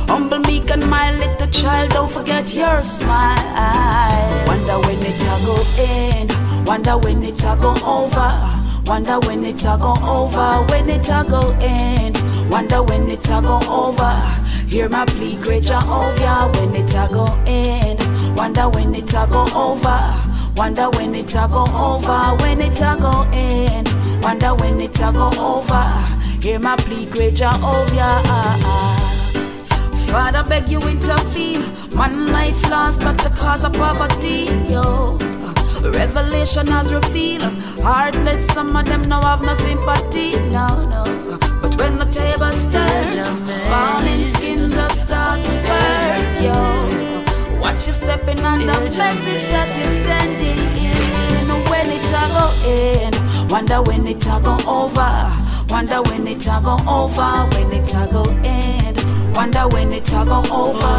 Humble, 0.09 0.39
meek, 0.41 0.71
and 0.71 0.87
my 0.89 1.11
little 1.17 1.49
child, 1.49 1.91
don't 1.91 2.09
forget 2.11 2.55
your 2.55 2.81
smile. 2.81 4.47
Wonder 4.47 4.79
when 4.87 5.03
it 5.03 5.21
a 5.21 5.37
go 5.45 5.57
end, 5.79 6.31
wonder 6.67 6.99
when 6.99 7.23
it 7.23 7.43
a 7.43 7.57
go 7.57 7.75
over. 7.87 8.67
Wonder 8.87 9.19
when 9.21 9.45
it 9.45 9.63
a 9.65 9.79
go 9.81 9.95
over, 10.05 10.67
when 10.71 10.89
it 10.89 11.09
a 11.09 11.25
go 11.29 11.57
end. 11.61 12.17
Wonder 12.51 12.83
when 12.83 13.09
it 13.09 13.25
a 13.29 13.41
go 13.41 13.61
over. 13.69 14.23
Hear 14.69 14.89
my 14.89 15.05
plea, 15.07 15.37
great 15.43 15.65
Jehovah, 15.65 16.51
when 16.55 16.75
it 16.75 16.93
a 16.95 17.09
go 17.11 17.27
end. 17.47 18.01
Wonder 18.37 18.69
when 18.69 18.95
it 18.95 19.13
a 19.13 19.27
go 19.29 19.47
over. 19.55 20.15
Wonder 20.57 20.91
when 20.91 21.15
it 21.15 21.35
a 21.35 21.49
go 21.49 21.65
over, 21.75 22.43
when 22.43 22.61
it 22.61 22.81
a 22.81 22.97
go 23.01 23.29
end. 23.33 23.89
Wonder 24.23 24.55
when 24.55 24.81
it 24.81 24.99
a 25.01 25.13
go 25.13 25.31
over. 25.39 25.93
Hear 26.43 26.59
my 26.59 26.77
plea, 26.77 27.07
great 27.07 27.35
Jehovah. 27.35 28.23
Father, 30.09 30.45
beg 30.49 30.69
you 30.69 30.81
intervene. 30.81 31.65
Man 31.97 32.27
life 32.27 32.71
lost, 32.71 33.01
not 33.01 33.19
the 33.19 33.31
cause 33.31 33.65
of 33.65 33.73
poverty, 33.73 34.47
yo. 34.71 35.19
Revelation 36.17 36.67
has 36.69 36.91
revealed. 36.91 37.43
Heartless, 37.85 38.47
some 38.47 38.75
of 38.75 38.87
them 38.87 39.03
now 39.03 39.21
have 39.21 39.43
no 39.43 39.53
sympathy, 39.53 40.31
no, 40.49 40.67
no. 40.89 41.05
But 41.61 41.79
when 41.79 41.99
the 41.99 42.07
tables 42.07 42.65
turn 42.73 43.37
Falling 43.69 44.25
skin 44.33 44.71
just 44.71 45.03
start 45.03 45.45
to 45.45 45.53
burn, 45.69 46.43
yo. 46.43 47.61
Watch 47.61 47.87
you 47.87 47.93
stepping 47.93 48.41
on 48.41 48.61
the 48.61 48.73
message 48.97 49.45
that 49.53 49.69
you're 49.77 49.97
sending 50.09 50.57
in. 50.89 51.49
When 51.69 51.87
it 51.93 52.09
a 52.09 52.25
go 52.33 52.47
in 52.65 53.49
Wonder 53.51 53.83
when 53.83 54.07
it 54.07 54.25
a 54.25 54.41
go 54.41 54.57
over. 54.67 55.13
Wonder 55.69 56.01
when 56.09 56.27
it 56.27 56.47
a 56.47 56.61
go 56.65 56.79
over 56.89 57.45
When 57.53 57.73
it 57.73 57.93
a 57.93 58.09
go 58.11 58.23
end 58.43 58.97
Wonder 59.37 59.69
when 59.69 59.93
it 59.93 60.09
a 60.09 60.25
go 60.25 60.43
over. 60.51 60.97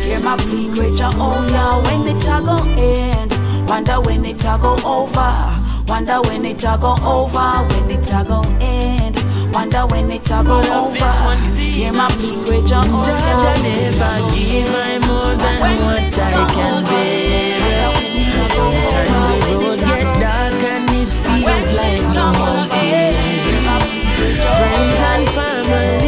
Hear 0.00 0.20
my 0.20 0.38
plea, 0.38 0.72
great 0.72 0.96
Jehovah. 0.96 1.82
When 1.84 2.16
it 2.16 2.24
a 2.24 2.40
go 2.40 2.56
end 2.78 3.33
Wonder 3.74 4.00
when 4.02 4.24
it 4.24 4.44
a 4.44 4.56
go 4.56 4.76
over. 4.86 5.50
Wonder 5.88 6.20
when 6.28 6.44
it 6.44 6.62
a 6.62 6.78
go 6.80 6.94
over. 7.04 7.66
When 7.74 7.90
it 7.90 8.12
a 8.12 8.24
go 8.24 8.40
end. 8.60 9.16
Wonder 9.52 9.84
when 9.88 10.12
it 10.12 10.30
a 10.30 10.44
go 10.44 10.58
over. 10.62 11.34
Hear 11.58 11.92
my 11.92 12.08
Jehovah. 12.08 12.68
Jah 12.68 13.34
Jah 13.42 13.62
never 13.64 14.14
give 14.30 14.70
I 14.70 14.98
more 15.02 15.34
than 15.34 15.58
what 15.82 16.18
I 16.22 16.46
can 16.54 16.84
bear. 16.84 17.90
Sometimes 18.44 19.44
the 19.44 19.54
road 19.58 19.80
get 19.80 20.06
dark 20.22 20.62
and 20.62 20.90
it 20.90 21.08
feels 21.10 21.72
like 21.72 22.04
no 22.14 22.30
one 22.38 22.68
Friends 24.56 25.00
and 25.10 25.28
family 25.30 26.03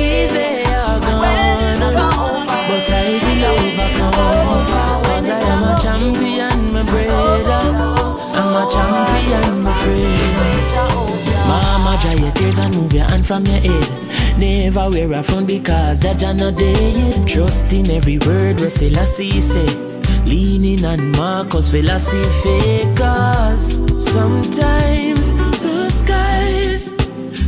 Mama, 12.37 12.53
dry 12.53 12.53
your 12.53 12.53
tears 12.53 12.59
and 12.59 12.77
move 12.77 12.93
your 12.93 13.05
hand 13.05 13.27
from 13.27 13.47
your 13.47 13.61
head. 13.61 14.39
Never 14.39 14.91
wear 14.91 15.13
a 15.13 15.23
frown 15.23 15.47
because 15.47 16.01
that 16.01 16.21
you're 16.21 16.35
not 16.35 16.57
dead. 16.57 17.29
Trust 17.29 17.73
in 17.73 17.91
every 17.91 18.19
word 18.19 18.61
where 18.61 18.71
Selassie 18.71 19.41
say. 19.41 19.95
Leaning 20.25 20.85
on 20.85 21.13
Marcus 21.13 21.71
philosophy 21.71 22.83
Cause 22.97 23.75
sometimes 24.13 25.31
the 25.61 25.89
skies 25.91 26.95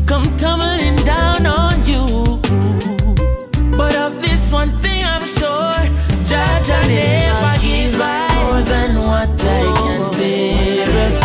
come 0.06 0.24
tumbling 0.36 0.96
down 1.04 1.46
on 1.46 1.84
you. 1.86 2.40
But 3.76 3.96
of 3.96 4.20
this 4.22 4.52
one 4.52 4.68
thing 4.68 5.04
I'm 5.04 5.26
sure, 5.26 5.88
Judge, 6.24 6.70
I 6.70 6.82
never 6.86 7.58
give 7.60 7.98
more 7.98 8.62
than 8.62 8.98
what 9.00 9.30
I 9.40 9.72
can 9.76 10.10
bear. 10.12 11.20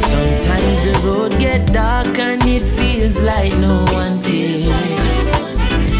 Sometimes 0.00 0.84
the 0.84 1.06
road 1.06 1.38
get 1.38 1.72
dark 1.72 2.03
feels 3.04 3.22
like 3.24 3.52
no 3.58 3.84
one 3.92 4.22
cares. 4.22 4.64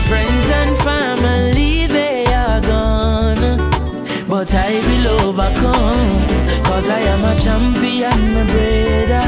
Friends 0.09 0.49
and 0.61 0.77
family 0.79 1.87
they 1.87 2.25
are 2.33 2.61
gone, 2.63 3.59
but 4.27 4.55
I 4.55 4.81
will 4.87 5.07
overcome. 5.29 6.13
Cause 6.65 6.89
I 6.89 7.01
am 7.13 7.25
a 7.25 7.35
champion, 7.41 8.21
my 8.35 8.45
brother. 8.53 9.25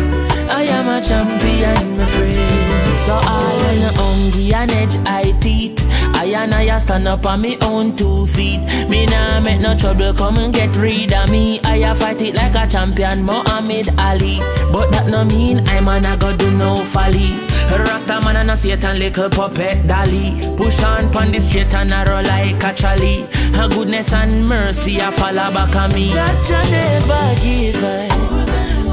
I 0.48 0.62
am 0.76 0.88
a 0.88 1.02
champion, 1.02 1.98
my 1.98 2.06
friend. 2.06 2.98
So 3.04 3.14
I'm 3.14 3.94
hungry 3.94 4.54
and 4.54 4.70
edge 4.70 4.96
I 5.06 5.32
teeth. 5.40 5.86
I 6.14 6.32
and 6.42 6.54
I 6.54 6.78
stand 6.78 7.06
up 7.06 7.26
on 7.26 7.42
me 7.42 7.58
own 7.60 7.94
two 7.94 8.26
feet. 8.26 8.60
Me 8.88 9.06
nah 9.06 9.40
make 9.40 9.60
no 9.60 9.76
trouble, 9.76 10.14
come 10.14 10.38
and 10.38 10.54
get 10.54 10.74
rid 10.76 11.12
of 11.12 11.30
me. 11.30 11.60
I 11.62 11.94
fight 11.94 12.22
it 12.22 12.34
like 12.34 12.54
a 12.54 12.66
champion, 12.66 13.22
Muhammad 13.22 13.88
Ali. 13.98 14.38
But 14.72 14.90
that 14.92 15.08
no 15.08 15.24
mean 15.24 15.62
I'm 15.68 15.88
a 15.88 16.16
go 16.16 16.34
do 16.36 16.50
no 16.56 16.76
folly. 16.76 17.55
Rasta 17.70 18.20
man 18.20 18.36
and 18.36 18.50
a 18.50 18.56
Satan 18.56 18.98
little 18.98 19.30
puppet 19.30 19.86
dolly. 19.86 20.38
Push 20.56 20.82
on 20.82 21.10
pon 21.10 21.32
the 21.32 21.40
straight 21.40 21.74
and 21.74 21.90
narrow 21.90 22.22
like 22.22 22.62
a 22.62 22.72
chally. 22.72 23.26
Her 23.54 23.68
goodness 23.68 24.12
and 24.12 24.46
mercy 24.46 24.98
a 24.98 25.10
follow 25.12 25.50
back 25.52 25.74
on 25.76 25.92
me. 25.94 26.10
Jah 26.10 26.34
Jah 26.44 26.62
never 26.70 27.34
give 27.42 27.82
I 27.82 28.08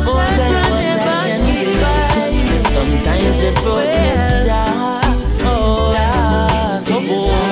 more 0.06 0.26
than 0.40 0.54
what 0.70 0.84
I 0.84 1.28
can 1.28 1.42
give 1.46 1.84
I. 1.84 2.70
Sometimes 2.70 3.40
the 3.42 3.52
road 3.66 3.92
get 3.94 4.48
dark. 4.48 5.04
Oh, 5.46 5.92
yeah, 5.94 6.82
come 6.86 7.43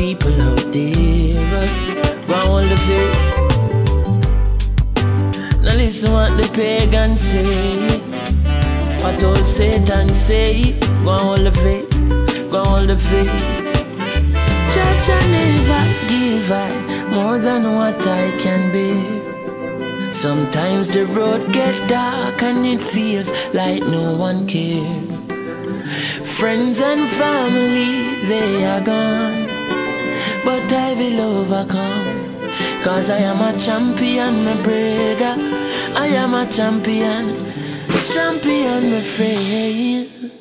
people 0.00 0.40
out 0.40 0.64
there. 0.72 1.68
Go 2.28 2.36
hold 2.48 2.68
the 2.72 2.78
faith. 2.88 3.20
Now 5.64 5.74
listen 5.80 6.12
what 6.12 6.32
the 6.38 6.46
pagan 6.58 7.12
say. 7.16 8.00
What 9.02 9.22
old 9.22 9.46
Satan 9.56 10.08
say. 10.08 10.72
Go 11.04 11.14
hold 11.24 11.44
the 11.48 11.52
faith. 11.62 11.90
Go 12.50 12.60
hold 12.70 12.88
the 12.88 12.96
faith. 13.08 13.34
Church 14.72 15.06
I 15.18 15.20
never 15.36 15.84
give 16.12 16.50
I 16.66 16.70
more 17.16 17.38
than 17.46 17.62
what 17.78 18.00
I 18.20 18.24
can 18.44 18.62
be. 18.76 18.88
Sometimes 20.12 20.86
the 20.96 21.04
road 21.18 21.42
get 21.52 21.76
dark 21.88 22.42
and 22.42 22.64
it 22.74 22.82
feels 22.94 23.28
like 23.52 23.82
no 23.82 24.04
one 24.28 24.46
cares. 24.46 24.98
Friends 26.38 26.80
and 26.80 27.02
family, 27.20 27.92
they 28.30 28.64
are 28.64 28.80
gone. 28.80 29.39
But 30.50 30.72
I 30.72 30.94
will 30.94 31.20
overcome. 31.38 32.24
Cause 32.82 33.08
I 33.08 33.18
am 33.18 33.40
a 33.40 33.56
champion, 33.56 34.44
my 34.44 34.60
brother. 34.64 35.36
I 35.94 36.08
am 36.22 36.34
a 36.34 36.44
champion. 36.44 37.36
Champion, 38.12 38.90
my 38.90 39.00
friend. 39.00 40.39